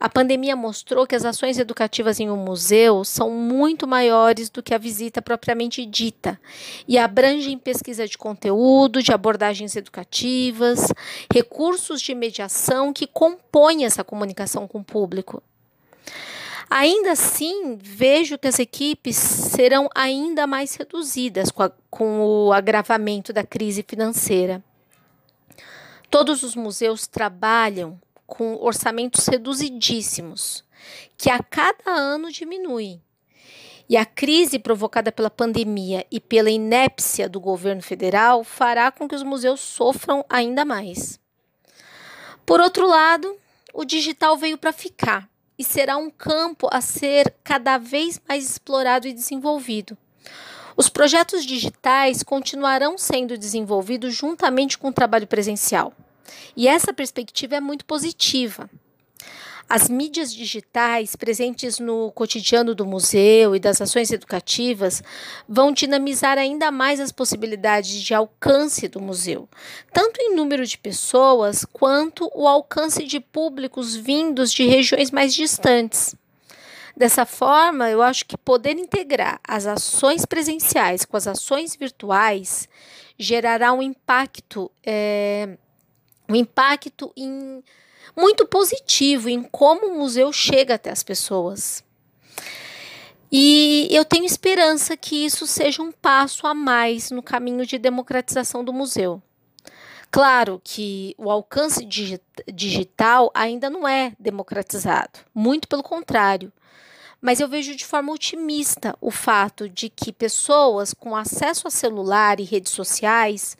A 0.01 0.09
pandemia 0.09 0.55
mostrou 0.55 1.05
que 1.05 1.13
as 1.13 1.23
ações 1.23 1.59
educativas 1.59 2.19
em 2.19 2.27
um 2.27 2.35
museu 2.35 3.03
são 3.03 3.29
muito 3.29 3.87
maiores 3.87 4.49
do 4.49 4.63
que 4.63 4.73
a 4.73 4.79
visita 4.79 5.21
propriamente 5.21 5.85
dita 5.85 6.41
e 6.87 6.97
abrangem 6.97 7.55
pesquisa 7.55 8.07
de 8.07 8.17
conteúdo, 8.17 9.03
de 9.03 9.11
abordagens 9.11 9.75
educativas, 9.75 10.91
recursos 11.31 12.01
de 12.01 12.15
mediação 12.15 12.91
que 12.91 13.05
compõem 13.05 13.85
essa 13.85 14.03
comunicação 14.03 14.67
com 14.67 14.79
o 14.79 14.83
público. 14.83 15.43
Ainda 16.67 17.11
assim, 17.11 17.77
vejo 17.79 18.39
que 18.39 18.47
as 18.47 18.57
equipes 18.57 19.15
serão 19.15 19.87
ainda 19.93 20.47
mais 20.47 20.73
reduzidas 20.73 21.51
com, 21.51 21.61
a, 21.61 21.71
com 21.91 22.21
o 22.21 22.51
agravamento 22.51 23.31
da 23.31 23.43
crise 23.43 23.85
financeira. 23.87 24.63
Todos 26.09 26.41
os 26.41 26.55
museus 26.55 27.05
trabalham 27.05 27.99
com 28.31 28.55
orçamentos 28.61 29.27
reduzidíssimos, 29.27 30.63
que 31.17 31.29
a 31.29 31.43
cada 31.43 31.91
ano 31.91 32.31
diminuem. 32.31 33.01
E 33.89 33.97
a 33.97 34.05
crise 34.05 34.57
provocada 34.57 35.11
pela 35.11 35.29
pandemia 35.29 36.07
e 36.09 36.17
pela 36.17 36.49
inépcia 36.49 37.27
do 37.27 37.41
governo 37.41 37.81
federal 37.81 38.41
fará 38.45 38.89
com 38.89 39.05
que 39.05 39.13
os 39.13 39.21
museus 39.21 39.59
sofram 39.59 40.23
ainda 40.29 40.63
mais. 40.63 41.19
Por 42.45 42.61
outro 42.61 42.87
lado, 42.87 43.35
o 43.73 43.83
digital 43.83 44.37
veio 44.37 44.57
para 44.57 44.71
ficar 44.71 45.29
e 45.59 45.63
será 45.63 45.97
um 45.97 46.09
campo 46.09 46.69
a 46.71 46.79
ser 46.79 47.35
cada 47.43 47.77
vez 47.77 48.21
mais 48.29 48.49
explorado 48.49 49.09
e 49.09 49.13
desenvolvido. 49.13 49.97
Os 50.77 50.87
projetos 50.87 51.45
digitais 51.45 52.23
continuarão 52.23 52.97
sendo 52.97 53.37
desenvolvidos 53.37 54.15
juntamente 54.15 54.77
com 54.77 54.87
o 54.87 54.93
trabalho 54.93 55.27
presencial. 55.27 55.93
E 56.55 56.67
essa 56.67 56.93
perspectiva 56.93 57.55
é 57.55 57.59
muito 57.59 57.85
positiva. 57.85 58.69
As 59.69 59.87
mídias 59.87 60.33
digitais 60.33 61.15
presentes 61.15 61.79
no 61.79 62.11
cotidiano 62.11 62.75
do 62.75 62.85
museu 62.85 63.55
e 63.55 63.59
das 63.59 63.79
ações 63.79 64.11
educativas 64.11 65.01
vão 65.47 65.71
dinamizar 65.71 66.37
ainda 66.37 66.69
mais 66.69 66.99
as 66.99 67.09
possibilidades 67.09 68.01
de 68.01 68.13
alcance 68.13 68.89
do 68.89 68.99
museu, 68.99 69.47
tanto 69.93 70.21
em 70.21 70.35
número 70.35 70.65
de 70.65 70.77
pessoas 70.77 71.63
quanto 71.63 72.29
o 72.35 72.49
alcance 72.49 73.05
de 73.05 73.21
públicos 73.21 73.95
vindos 73.95 74.51
de 74.51 74.65
regiões 74.65 75.09
mais 75.09 75.33
distantes. 75.33 76.13
Dessa 76.95 77.25
forma, 77.25 77.89
eu 77.89 78.01
acho 78.01 78.25
que 78.25 78.37
poder 78.37 78.77
integrar 78.77 79.39
as 79.47 79.65
ações 79.65 80.25
presenciais 80.25 81.05
com 81.05 81.15
as 81.15 81.27
ações 81.27 81.77
virtuais 81.77 82.67
gerará 83.17 83.71
um 83.71 83.81
impacto. 83.81 84.69
É, 84.85 85.57
um 86.31 86.35
impacto 86.35 87.11
em, 87.15 87.63
muito 88.15 88.45
positivo 88.45 89.29
em 89.29 89.43
como 89.43 89.87
o 89.87 89.97
museu 89.97 90.31
chega 90.31 90.75
até 90.75 90.89
as 90.89 91.03
pessoas. 91.03 91.83
E 93.31 93.87
eu 93.91 94.03
tenho 94.03 94.25
esperança 94.25 94.97
que 94.97 95.25
isso 95.25 95.47
seja 95.47 95.81
um 95.81 95.91
passo 95.91 96.45
a 96.45 96.53
mais 96.53 97.11
no 97.11 97.23
caminho 97.23 97.65
de 97.65 97.77
democratização 97.77 98.63
do 98.63 98.73
museu. 98.73 99.21
Claro 100.09 100.59
que 100.61 101.15
o 101.17 101.31
alcance 101.31 101.87
digital 102.53 103.31
ainda 103.33 103.69
não 103.69 103.87
é 103.87 104.13
democratizado, 104.19 105.19
muito 105.33 105.69
pelo 105.69 105.81
contrário. 105.81 106.51
Mas 107.21 107.39
eu 107.39 107.47
vejo 107.47 107.75
de 107.75 107.85
forma 107.85 108.11
otimista 108.11 108.97
o 108.99 109.11
fato 109.11 109.69
de 109.69 109.89
que 109.89 110.11
pessoas 110.11 110.93
com 110.93 111.15
acesso 111.15 111.67
a 111.67 111.71
celular 111.71 112.39
e 112.39 112.43
redes 112.43 112.73
sociais 112.73 113.55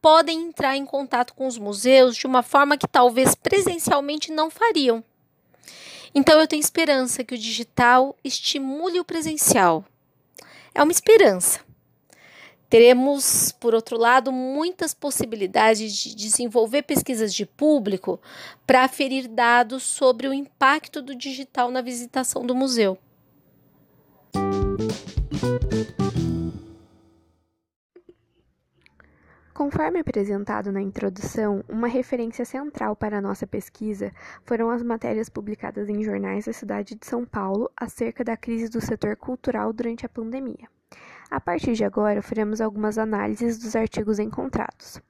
podem 0.00 0.48
entrar 0.48 0.76
em 0.76 0.84
contato 0.84 1.34
com 1.34 1.46
os 1.46 1.58
museus 1.58 2.16
de 2.16 2.26
uma 2.26 2.42
forma 2.42 2.76
que 2.76 2.86
talvez 2.86 3.34
presencialmente 3.34 4.32
não 4.32 4.50
fariam. 4.50 5.02
Então 6.14 6.40
eu 6.40 6.46
tenho 6.46 6.60
esperança 6.60 7.24
que 7.24 7.34
o 7.34 7.38
digital 7.38 8.16
estimule 8.24 8.98
o 8.98 9.04
presencial. 9.04 9.84
É 10.74 10.82
uma 10.82 10.92
esperança. 10.92 11.60
Teremos, 12.68 13.50
por 13.52 13.74
outro 13.74 13.96
lado, 13.96 14.30
muitas 14.30 14.92
possibilidades 14.92 15.94
de 15.94 16.14
desenvolver 16.14 16.82
pesquisas 16.82 17.32
de 17.32 17.46
público 17.46 18.20
para 18.66 18.84
aferir 18.84 19.26
dados 19.26 19.82
sobre 19.82 20.28
o 20.28 20.34
impacto 20.34 21.00
do 21.00 21.14
digital 21.14 21.70
na 21.70 21.80
visitação 21.80 22.44
do 22.44 22.54
museu. 22.54 22.98
Conforme 29.58 29.98
apresentado 29.98 30.70
na 30.70 30.80
introdução, 30.80 31.64
uma 31.68 31.88
referência 31.88 32.44
central 32.44 32.94
para 32.94 33.20
nossa 33.20 33.44
pesquisa 33.44 34.12
foram 34.44 34.70
as 34.70 34.84
matérias 34.84 35.28
publicadas 35.28 35.88
em 35.88 36.00
jornais 36.00 36.44
da 36.44 36.52
cidade 36.52 36.94
de 36.94 37.04
São 37.04 37.24
Paulo 37.24 37.68
acerca 37.76 38.22
da 38.22 38.36
crise 38.36 38.68
do 38.68 38.80
setor 38.80 39.16
cultural 39.16 39.72
durante 39.72 40.06
a 40.06 40.08
pandemia. 40.08 40.68
A 41.28 41.40
partir 41.40 41.72
de 41.72 41.82
agora, 41.82 42.22
faremos 42.22 42.60
algumas 42.60 42.98
análises 42.98 43.58
dos 43.58 43.74
artigos 43.74 44.20
encontrados. 44.20 45.02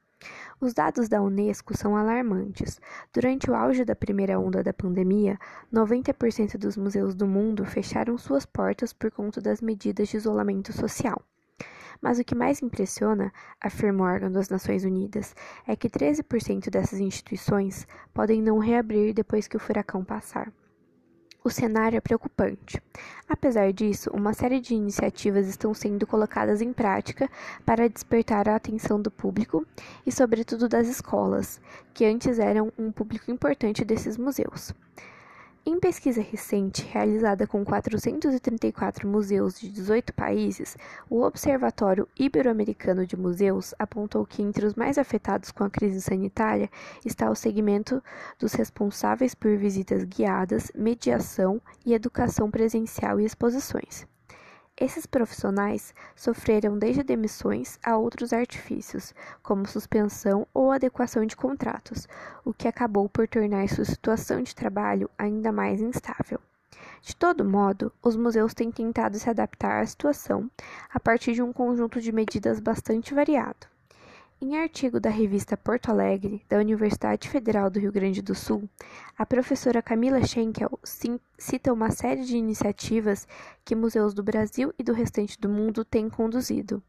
Os 0.59 0.73
dados 0.73 1.07
da 1.07 1.21
Unesco 1.21 1.77
são 1.77 1.95
alarmantes. 1.95 2.81
Durante 3.13 3.51
o 3.51 3.53
auge 3.53 3.85
da 3.85 3.95
primeira 3.95 4.39
onda 4.39 4.63
da 4.63 4.73
pandemia, 4.73 5.37
90% 5.71 6.57
dos 6.57 6.75
museus 6.75 7.13
do 7.13 7.27
mundo 7.27 7.65
fecharam 7.65 8.17
suas 8.17 8.47
portas 8.47 8.93
por 8.93 9.11
conta 9.11 9.39
das 9.39 9.61
medidas 9.61 10.09
de 10.09 10.17
isolamento 10.17 10.73
social. 10.73 11.21
Mas 12.01 12.17
o 12.17 12.23
que 12.23 12.35
mais 12.35 12.61
impressiona, 12.61 13.31
afirma 13.59 14.03
o 14.03 14.07
órgão 14.07 14.31
das 14.31 14.49
Nações 14.49 14.85
Unidas, 14.85 15.35
é 15.67 15.75
que 15.75 15.89
13% 15.89 16.69
dessas 16.69 16.99
instituições 16.99 17.87
podem 18.13 18.41
não 18.41 18.57
reabrir 18.57 19.13
depois 19.13 19.47
que 19.47 19.57
o 19.57 19.59
furacão 19.59 20.03
passar. 20.03 20.51
O 21.41 21.49
cenário 21.49 21.95
é 21.97 22.01
preocupante. 22.01 22.81
Apesar 23.27 23.71
disso, 23.71 24.09
uma 24.13 24.33
série 24.33 24.59
de 24.59 24.75
iniciativas 24.75 25.47
estão 25.47 25.73
sendo 25.73 26.05
colocadas 26.05 26.61
em 26.61 26.73
prática 26.73 27.29
para 27.65 27.87
despertar 27.87 28.49
a 28.49 28.55
atenção 28.55 29.01
do 29.01 29.09
público 29.09 29.65
e, 30.05 30.11
sobretudo, 30.11 30.67
das 30.67 30.87
escolas, 30.87 31.61
que 31.93 32.03
antes 32.03 32.39
eram 32.39 32.73
um 32.77 32.91
público 32.91 33.31
importante 33.31 33.85
desses 33.85 34.17
museus. 34.17 34.73
Em 35.65 35.77
pesquisa 35.77 36.21
recente, 36.21 36.83
realizada 36.83 37.45
com 37.45 37.65
434 37.65 39.07
museus 39.07 39.59
de 39.59 39.69
18 39.69 40.13
países, 40.13 40.77
o 41.09 41.21
Observatório 41.21 42.07
Ibero-Americano 42.17 43.05
de 43.05 43.17
Museus 43.17 43.75
apontou 43.77 44.25
que 44.25 44.41
entre 44.41 44.65
os 44.65 44.73
mais 44.73 44.97
afetados 44.97 45.51
com 45.51 45.65
a 45.65 45.69
crise 45.69 46.01
sanitária 46.01 46.69
está 47.05 47.29
o 47.29 47.35
segmento 47.35 48.01
dos 48.39 48.53
responsáveis 48.53 49.35
por 49.35 49.55
visitas 49.57 50.05
guiadas, 50.05 50.71
mediação 50.73 51.61
e 51.85 51.93
educação 51.93 52.49
presencial 52.49 53.19
e 53.19 53.25
exposições. 53.25 54.07
Esses 54.81 55.05
profissionais 55.05 55.93
sofreram 56.15 56.79
desde 56.79 57.03
demissões 57.03 57.77
a 57.83 57.97
outros 57.97 58.31
artifícios, 58.31 59.13
como 59.43 59.67
suspensão 59.67 60.47
ou 60.53 60.71
adequação 60.71 61.25
de 61.25 61.35
contratos, 61.35 62.07
o 62.45 62.53
que 62.53 62.65
acabou 62.65 63.09
por 63.09 63.27
tornar 63.27 63.67
sua 63.67 63.83
situação 63.83 64.41
de 64.41 64.55
trabalho 64.55 65.09
ainda 65.17 65.51
mais 65.51 65.81
instável. 65.81 66.39
De 67.01 67.13
todo 67.13 67.43
modo, 67.43 67.91
os 68.01 68.15
museus 68.15 68.53
têm 68.53 68.71
tentado 68.71 69.19
se 69.19 69.29
adaptar 69.29 69.81
à 69.81 69.85
situação 69.85 70.49
a 70.89 70.97
partir 70.97 71.33
de 71.33 71.41
um 71.41 71.51
conjunto 71.51 71.99
de 71.99 72.13
medidas 72.13 72.61
bastante 72.61 73.13
variado. 73.13 73.67
Em 74.41 74.57
artigo 74.57 75.01
da 75.01 75.09
revista 75.09 75.57
Porto 75.57 75.89
Alegre, 75.89 76.45
da 76.47 76.57
Universidade 76.57 77.27
Federal 77.27 77.69
do 77.69 77.77
Rio 77.77 77.91
Grande 77.91 78.21
do 78.21 78.33
Sul, 78.33 78.69
a 79.17 79.25
professora 79.25 79.81
Camila 79.81 80.25
Schenkel 80.25 80.79
cita 81.37 81.73
uma 81.73 81.91
série 81.91 82.23
de 82.23 82.37
iniciativas 82.37 83.27
que 83.65 83.75
museus 83.75 84.13
do 84.13 84.23
Brasil 84.23 84.73
e 84.79 84.83
do 84.83 84.93
restante 84.93 85.37
do 85.37 85.49
mundo 85.49 85.83
têm 85.83 86.09
conduzido. 86.09 86.81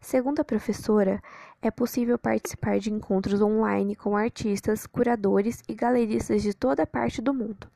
Segundo 0.00 0.40
a 0.40 0.44
professora, 0.44 1.22
é 1.60 1.70
possível 1.70 2.18
participar 2.18 2.78
de 2.78 2.90
encontros 2.90 3.42
online 3.42 3.94
com 3.94 4.16
artistas, 4.16 4.86
curadores 4.86 5.62
e 5.68 5.74
galeristas 5.74 6.42
de 6.42 6.54
toda 6.54 6.86
parte 6.86 7.20
do 7.20 7.34
mundo, 7.34 7.70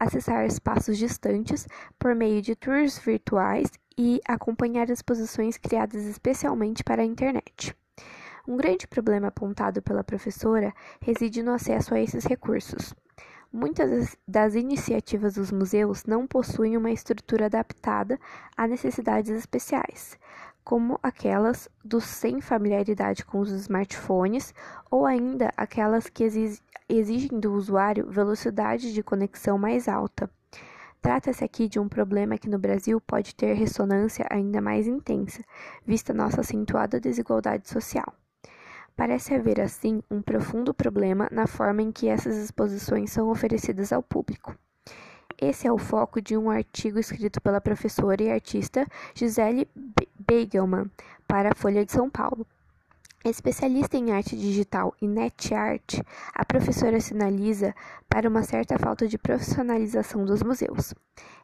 acessar 0.00 0.46
espaços 0.46 0.96
distantes 0.96 1.68
por 1.98 2.14
meio 2.14 2.40
de 2.40 2.56
tours 2.56 2.98
virtuais 2.98 3.70
e 3.98 4.18
acompanhar 4.26 4.88
exposições 4.88 5.58
criadas 5.58 6.06
especialmente 6.06 6.82
para 6.82 7.02
a 7.02 7.04
internet. 7.04 7.76
Um 8.46 8.56
grande 8.56 8.88
problema 8.88 9.28
apontado 9.28 9.80
pela 9.80 10.02
professora 10.02 10.74
reside 11.00 11.42
no 11.42 11.52
acesso 11.52 11.94
a 11.94 12.00
esses 12.00 12.24
recursos. 12.24 12.92
Muitas 13.52 14.16
das 14.26 14.54
iniciativas 14.54 15.34
dos 15.34 15.52
museus 15.52 16.04
não 16.04 16.26
possuem 16.26 16.76
uma 16.76 16.90
estrutura 16.90 17.46
adaptada 17.46 18.18
a 18.56 18.66
necessidades 18.66 19.30
especiais, 19.30 20.18
como 20.64 20.98
aquelas 21.02 21.68
dos 21.84 22.04
sem 22.04 22.40
familiaridade 22.40 23.24
com 23.24 23.38
os 23.40 23.50
smartphones 23.50 24.52
ou 24.90 25.06
ainda 25.06 25.52
aquelas 25.56 26.08
que 26.08 26.24
exigem 26.88 27.38
do 27.38 27.52
usuário 27.52 28.10
velocidade 28.10 28.92
de 28.92 29.02
conexão 29.02 29.56
mais 29.58 29.86
alta. 29.86 30.30
Trata-se 31.00 31.44
aqui 31.44 31.68
de 31.68 31.78
um 31.78 31.88
problema 31.88 32.38
que 32.38 32.48
no 32.48 32.58
Brasil 32.58 33.00
pode 33.00 33.34
ter 33.34 33.52
ressonância 33.54 34.26
ainda 34.30 34.60
mais 34.60 34.86
intensa, 34.86 35.44
vista 35.84 36.14
nossa 36.14 36.40
acentuada 36.40 36.98
desigualdade 36.98 37.68
social. 37.68 38.14
Parece 38.96 39.34
haver, 39.34 39.60
assim, 39.60 40.02
um 40.10 40.20
profundo 40.20 40.74
problema 40.74 41.28
na 41.32 41.46
forma 41.46 41.82
em 41.82 41.90
que 41.90 42.08
essas 42.08 42.36
exposições 42.36 43.10
são 43.10 43.30
oferecidas 43.30 43.92
ao 43.92 44.02
público. 44.02 44.56
Esse 45.40 45.66
é 45.66 45.72
o 45.72 45.78
foco 45.78 46.20
de 46.20 46.36
um 46.36 46.50
artigo 46.50 46.98
escrito 46.98 47.40
pela 47.40 47.60
professora 47.60 48.22
e 48.22 48.30
artista 48.30 48.86
Gisele 49.14 49.68
Beigelman 50.18 50.90
para 51.26 51.50
a 51.50 51.54
Folha 51.54 51.84
de 51.84 51.90
São 51.90 52.08
Paulo. 52.08 52.46
Especialista 53.24 53.96
em 53.96 54.10
arte 54.10 54.36
digital 54.36 54.92
e 55.00 55.06
net 55.06 55.54
art, 55.54 56.00
a 56.34 56.44
professora 56.44 56.98
sinaliza 56.98 57.72
para 58.08 58.28
uma 58.28 58.42
certa 58.42 58.76
falta 58.80 59.06
de 59.06 59.16
profissionalização 59.16 60.24
dos 60.24 60.42
museus. 60.42 60.92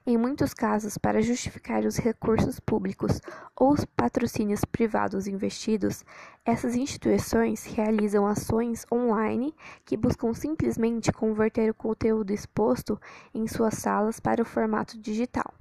Em 0.04 0.16
muitos 0.16 0.52
casos, 0.52 0.98
para 0.98 1.22
justificar 1.22 1.84
os 1.84 1.96
recursos 1.96 2.58
públicos 2.58 3.20
ou 3.54 3.74
os 3.74 3.84
patrocínios 3.84 4.64
privados 4.64 5.28
investidos, 5.28 6.04
essas 6.44 6.74
instituições 6.74 7.64
realizam 7.64 8.26
ações 8.26 8.84
online 8.92 9.54
que 9.84 9.96
buscam 9.96 10.34
simplesmente 10.34 11.12
converter 11.12 11.70
o 11.70 11.74
conteúdo 11.74 12.32
exposto 12.32 13.00
em 13.32 13.46
suas 13.46 13.74
salas 13.74 14.18
para 14.18 14.42
o 14.42 14.44
formato 14.44 15.00
digital 15.00 15.54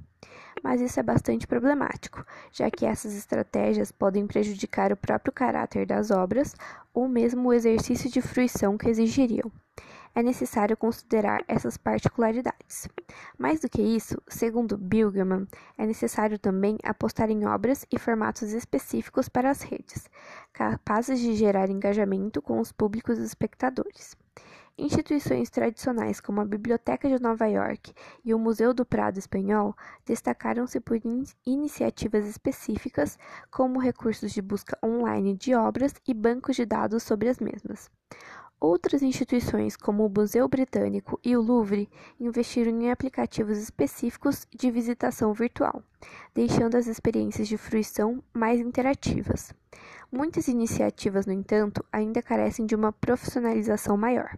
mas 0.64 0.82
isso 0.82 1.00
é 1.00 1.04
bastante 1.04 1.48
problemático, 1.48 2.26
já 2.52 2.70
que 2.70 2.86
essas 2.86 3.16
estratégias 3.16 3.92
podem 3.92 4.28
prejudicar 4.28 4.92
o 4.92 4.98
próprio 4.98 5.34
caráter 5.34 5.86
das 5.86 6.12
obras 6.12 6.56
ou 6.94 7.08
mesmo 7.08 7.50
o 7.50 7.54
exercício 7.54 8.10
de 8.10 8.22
fruição 8.22 8.78
que 8.78 8.90
exigiriam. 8.90 9.52
É 10.16 10.24
necessário 10.24 10.76
considerar 10.76 11.44
essas 11.48 11.78
particularidades. 11.78 12.88
Mais 13.38 13.60
do 13.60 13.70
que 13.70 13.82
isso, 13.82 14.20
segundo 14.28 14.76
Bilgerman, 14.76 15.48
é 15.78 15.86
necessário 15.86 16.40
também 16.40 16.78
apostar 16.84 17.30
em 17.30 17.46
obras 17.46 17.86
e 17.92 18.00
formatos 18.00 18.52
específicos 18.52 19.30
para 19.30 19.52
as 19.52 19.62
redes, 19.62 20.10
capazes 20.52 21.20
de 21.20 21.36
gerar 21.36 21.70
engajamento 21.70 22.42
com 22.42 22.60
os 22.60 22.72
públicos 22.72 23.20
espectadores. 23.20 24.18
Instituições 24.80 25.50
tradicionais 25.50 26.22
como 26.22 26.40
a 26.40 26.46
Biblioteca 26.46 27.10
de 27.10 27.20
Nova 27.20 27.48
York 27.48 27.92
e 28.24 28.32
o 28.32 28.38
Museu 28.38 28.76
do 28.76 28.86
Prado 28.86 29.18
Espanhol 29.18 29.76
destacaram-se 30.06 30.80
por 30.80 30.98
in 31.04 31.24
iniciativas 31.48 32.28
específicas, 32.28 33.18
como 33.50 33.80
recursos 33.80 34.32
de 34.32 34.40
busca 34.40 34.78
online 34.86 35.36
de 35.36 35.56
obras 35.56 35.96
e 36.08 36.14
bancos 36.14 36.56
de 36.56 36.64
dados 36.64 37.02
sobre 37.02 37.28
as 37.28 37.40
mesmas. 37.40 37.90
Outras 38.60 39.02
instituições, 39.02 39.76
como 39.76 40.06
o 40.06 40.10
Museu 40.16 40.48
Britânico 40.48 41.20
e 41.24 41.36
o 41.36 41.42
Louvre, 41.42 41.90
investiram 42.20 42.72
em 42.72 42.92
aplicativos 42.92 43.58
específicos 43.58 44.46
de 44.56 44.70
visitação 44.70 45.34
virtual, 45.34 45.82
deixando 46.36 46.76
as 46.76 46.86
experiências 46.86 47.48
de 47.48 47.58
fruição 47.58 48.24
mais 48.32 48.60
interativas. 48.60 49.52
Muitas 50.12 50.48
iniciativas, 50.48 51.26
no 51.26 51.34
entanto, 51.34 51.84
ainda 51.92 52.22
carecem 52.22 52.66
de 52.66 52.76
uma 52.76 52.94
profissionalização 52.94 53.98
maior. 53.98 54.38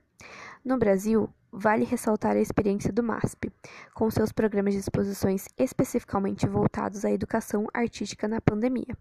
No 0.65 0.77
Brasil, 0.77 1.29
vale 1.51 1.85
ressaltar 1.85 2.35
a 2.35 2.39
experiência 2.39 2.91
do 2.91 3.03
MASP, 3.03 3.51
com 3.93 4.09
seus 4.09 4.31
programas 4.31 4.73
de 4.73 4.79
exposições 4.79 5.47
especificamente 5.57 6.47
voltados 6.47 7.03
à 7.03 7.11
educação 7.11 7.67
artística 7.73 8.27
na 8.27 8.39
pandemia. 8.39 8.97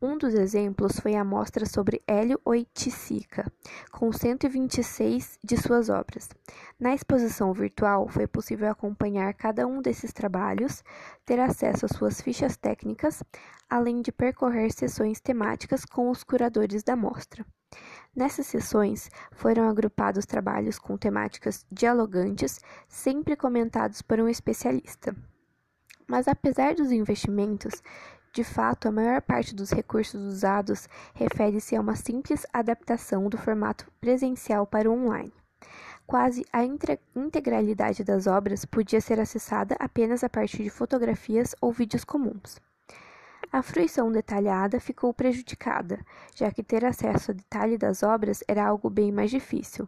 Um 0.00 0.18
dos 0.18 0.34
exemplos 0.34 0.98
foi 0.98 1.14
a 1.14 1.24
mostra 1.24 1.64
sobre 1.64 2.02
Hélio 2.06 2.40
Oiticica, 2.44 3.50
com 3.90 4.12
126 4.12 5.38
de 5.44 5.56
suas 5.56 5.88
obras. 5.88 6.28
Na 6.78 6.94
exposição 6.94 7.52
virtual, 7.52 8.08
foi 8.08 8.26
possível 8.26 8.70
acompanhar 8.70 9.32
cada 9.34 9.66
um 9.66 9.80
desses 9.80 10.12
trabalhos, 10.12 10.82
ter 11.24 11.38
acesso 11.38 11.86
às 11.86 11.92
suas 11.92 12.20
fichas 12.20 12.56
técnicas, 12.56 13.22
além 13.70 14.02
de 14.02 14.10
percorrer 14.10 14.72
sessões 14.72 15.20
temáticas 15.20 15.84
com 15.84 16.10
os 16.10 16.24
curadores 16.24 16.82
da 16.82 16.96
mostra. 16.96 17.46
Nessas 18.14 18.46
sessões 18.46 19.10
foram 19.32 19.66
agrupados 19.66 20.26
trabalhos 20.26 20.78
com 20.78 20.98
temáticas 20.98 21.64
dialogantes, 21.72 22.60
sempre 22.86 23.34
comentados 23.34 24.02
por 24.02 24.20
um 24.20 24.28
especialista. 24.28 25.16
Mas 26.06 26.28
apesar 26.28 26.74
dos 26.74 26.92
investimentos, 26.92 27.82
de 28.34 28.44
fato, 28.44 28.86
a 28.86 28.92
maior 28.92 29.22
parte 29.22 29.54
dos 29.54 29.70
recursos 29.70 30.20
usados 30.20 30.88
refere-se 31.14 31.74
a 31.74 31.80
uma 31.80 31.96
simples 31.96 32.46
adaptação 32.52 33.30
do 33.30 33.38
formato 33.38 33.90
presencial 33.98 34.66
para 34.66 34.90
o 34.90 34.94
online. 34.94 35.32
Quase 36.06 36.44
a 36.52 36.62
integralidade 36.64 38.04
das 38.04 38.26
obras 38.26 38.66
podia 38.66 39.00
ser 39.00 39.20
acessada 39.20 39.74
apenas 39.78 40.22
a 40.22 40.28
partir 40.28 40.64
de 40.64 40.70
fotografias 40.70 41.54
ou 41.62 41.72
vídeos 41.72 42.04
comuns. 42.04 42.60
A 43.52 43.60
fruição 43.60 44.10
detalhada 44.10 44.80
ficou 44.80 45.12
prejudicada, 45.12 46.00
já 46.34 46.50
que 46.50 46.62
ter 46.62 46.86
acesso 46.86 47.32
ao 47.32 47.36
detalhe 47.36 47.76
das 47.76 48.02
obras 48.02 48.42
era 48.48 48.64
algo 48.64 48.88
bem 48.88 49.12
mais 49.12 49.30
difícil. 49.30 49.86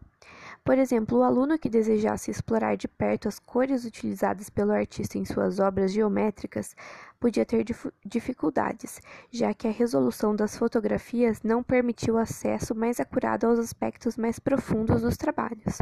Por 0.63 0.77
exemplo, 0.77 1.19
o 1.19 1.23
aluno 1.23 1.59
que 1.59 1.71
desejasse 1.71 2.31
explorar 2.31 2.77
de 2.77 2.87
perto 2.87 3.27
as 3.27 3.39
cores 3.39 3.87
utilizadas 3.87 4.51
pelo 4.51 4.71
artista 4.71 5.17
em 5.17 5.25
suas 5.25 5.61
obras 5.61 5.93
geométricas 5.93 6.77
podia 7.19 7.47
ter 7.47 7.65
dificuldades, 8.05 9.01
já 9.31 9.55
que 9.55 9.67
a 9.67 9.73
resolução 9.73 10.37
das 10.37 10.59
fotografias 10.59 11.43
não 11.43 11.63
permitiu 11.63 12.19
acesso 12.19 12.75
mais 12.75 13.01
acurado 13.01 13.47
aos 13.47 13.59
aspectos 13.59 14.19
mais 14.19 14.39
profundos 14.39 15.01
dos 15.01 15.17
trabalhos. 15.17 15.79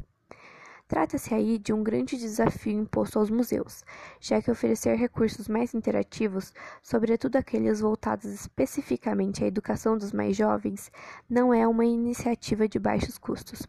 Trata-se 0.93 1.33
aí 1.33 1.57
de 1.57 1.73
um 1.73 1.83
grande 1.83 2.19
desafio 2.19 2.79
imposto 2.79 3.19
aos 3.19 3.31
museus, 3.31 3.83
já 4.21 4.43
que 4.43 4.51
oferecer 4.51 4.95
recursos 4.95 5.49
mais 5.49 5.73
interativos, 5.73 6.53
sobretudo 6.83 7.37
aqueles 7.37 7.81
voltados 7.81 8.27
especificamente 8.27 9.43
à 9.43 9.47
educação 9.47 9.97
dos 9.97 10.13
mais 10.13 10.37
jovens, 10.37 10.93
não 11.31 11.55
é 11.55 11.67
uma 11.67 11.87
iniciativa 11.87 12.69
de 12.69 12.79
baixos 12.79 13.17
custos. 13.17 13.67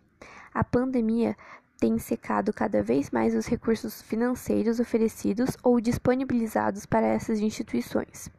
A 0.53 0.65
pandemia 0.65 1.33
tem 1.79 1.97
secado 1.97 2.51
cada 2.51 2.83
vez 2.83 3.09
mais 3.09 3.33
os 3.33 3.45
recursos 3.45 4.01
financeiros 4.01 4.81
oferecidos 4.81 5.55
ou 5.63 5.79
disponibilizados 5.79 6.85
para 6.85 7.07
essas 7.07 7.39
instituições. 7.39 8.29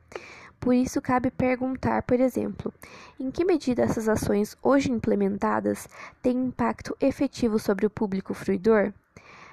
Por 0.65 0.73
isso, 0.73 1.03
cabe 1.03 1.31
perguntar, 1.31 2.05
por 2.05 2.19
exemplo, 2.19 2.73
em 3.21 3.31
que 3.31 3.45
medida 3.45 3.83
essas 3.83 4.09
ações 4.09 4.57
hoje 4.63 4.91
implementadas 4.91 5.87
têm 6.23 6.47
impacto 6.47 6.97
efetivo 6.99 7.59
sobre 7.59 7.85
o 7.85 7.91
público 7.91 8.33
fruidor? 8.33 8.91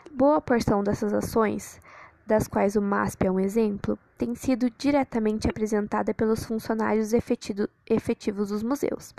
Boa 0.10 0.40
porção 0.40 0.82
dessas 0.82 1.14
ações, 1.14 1.82
das 2.26 2.48
quais 2.48 2.78
o 2.78 2.82
MASP 2.82 3.28
é 3.28 3.32
um 3.32 3.42
exemplo, 3.42 4.00
tem 4.18 4.34
sido 4.36 4.72
diretamente 4.78 5.50
apresentada 5.50 6.14
pelos 6.14 6.46
funcionários 6.46 7.12
efetivos 7.12 8.48
dos 8.48 8.64
museus, 8.64 9.14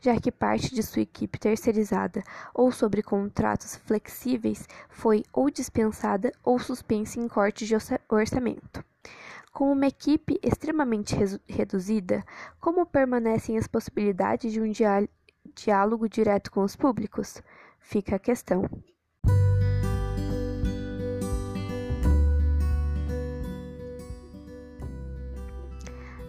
já 0.00 0.18
que 0.20 0.32
parte 0.32 0.74
de 0.74 0.82
sua 0.82 1.02
equipe 1.02 1.38
terceirizada 1.38 2.24
ou 2.52 2.72
sobre 2.72 3.04
contratos 3.04 3.76
flexíveis 3.86 4.66
foi 4.88 5.22
ou 5.32 5.48
dispensada 5.48 6.32
ou 6.42 6.58
suspensa 6.58 7.20
em 7.20 7.28
corte 7.28 7.64
de 7.64 7.76
orçamento. 8.10 8.84
Com 9.56 9.72
uma 9.72 9.86
equipe 9.86 10.38
extremamente 10.42 11.16
reduzida, 11.48 12.22
como 12.60 12.84
permanecem 12.84 13.56
as 13.56 13.66
possibilidades 13.66 14.52
de 14.52 14.60
um 14.60 14.70
diálogo 15.54 16.10
direto 16.10 16.50
com 16.50 16.62
os 16.62 16.76
públicos? 16.76 17.42
Fica 17.80 18.16
a 18.16 18.18
questão. 18.18 18.68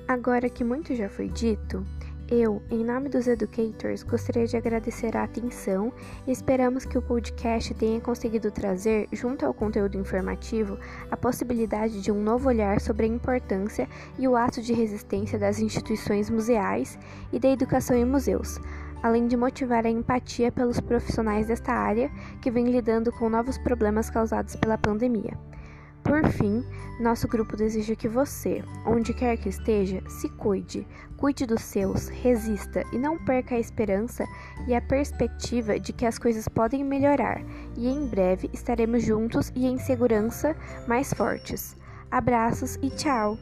Agora 0.07 0.49
que 0.49 0.63
muito 0.63 0.95
já 0.95 1.09
foi 1.09 1.27
dito, 1.27 1.85
eu, 2.29 2.61
em 2.69 2.83
nome 2.83 3.07
dos 3.07 3.25
educators, 3.25 4.03
gostaria 4.03 4.45
de 4.45 4.57
agradecer 4.57 5.15
a 5.15 5.23
atenção 5.23 5.93
e 6.27 6.31
esperamos 6.31 6.83
que 6.83 6.97
o 6.97 7.01
podcast 7.01 7.73
tenha 7.73 8.01
conseguido 8.01 8.51
trazer, 8.51 9.07
junto 9.13 9.45
ao 9.45 9.53
conteúdo 9.53 9.97
informativo, 9.97 10.77
a 11.09 11.15
possibilidade 11.15 12.01
de 12.01 12.11
um 12.11 12.21
novo 12.21 12.49
olhar 12.49 12.81
sobre 12.81 13.05
a 13.05 13.09
importância 13.09 13.87
e 14.19 14.27
o 14.27 14.35
ato 14.35 14.61
de 14.61 14.73
resistência 14.73 15.39
das 15.39 15.59
instituições 15.59 16.29
museais 16.29 16.99
e 17.31 17.39
da 17.39 17.49
educação 17.49 17.95
em 17.95 18.05
museus, 18.05 18.59
além 19.01 19.27
de 19.27 19.37
motivar 19.37 19.85
a 19.85 19.89
empatia 19.89 20.51
pelos 20.51 20.81
profissionais 20.81 21.47
desta 21.47 21.71
área 21.71 22.11
que 22.41 22.51
vêm 22.51 22.65
lidando 22.65 23.09
com 23.09 23.29
novos 23.29 23.57
problemas 23.57 24.09
causados 24.09 24.55
pela 24.57 24.77
pandemia. 24.77 25.37
Por 26.07 26.25
fim, 26.31 26.63
nosso 27.01 27.27
grupo 27.27 27.57
deseja 27.57 27.93
que 27.93 28.07
você, 28.07 28.63
onde 28.85 29.13
quer 29.13 29.35
que 29.35 29.49
esteja, 29.49 30.01
se 30.07 30.29
cuide, 30.29 30.87
cuide 31.17 31.45
dos 31.45 31.61
seus, 31.61 32.07
resista 32.07 32.81
e 32.93 32.97
não 32.97 33.17
perca 33.17 33.55
a 33.55 33.59
esperança 33.59 34.25
e 34.65 34.73
a 34.73 34.81
perspectiva 34.81 35.77
de 35.77 35.91
que 35.91 36.05
as 36.05 36.17
coisas 36.17 36.47
podem 36.47 36.81
melhorar 36.81 37.41
e 37.75 37.89
em 37.89 38.07
breve 38.07 38.49
estaremos 38.53 39.03
juntos 39.03 39.51
e 39.53 39.67
em 39.67 39.77
segurança 39.77 40.55
mais 40.87 41.13
fortes. 41.13 41.75
Abraços 42.09 42.79
e 42.81 42.89
tchau! 42.89 43.37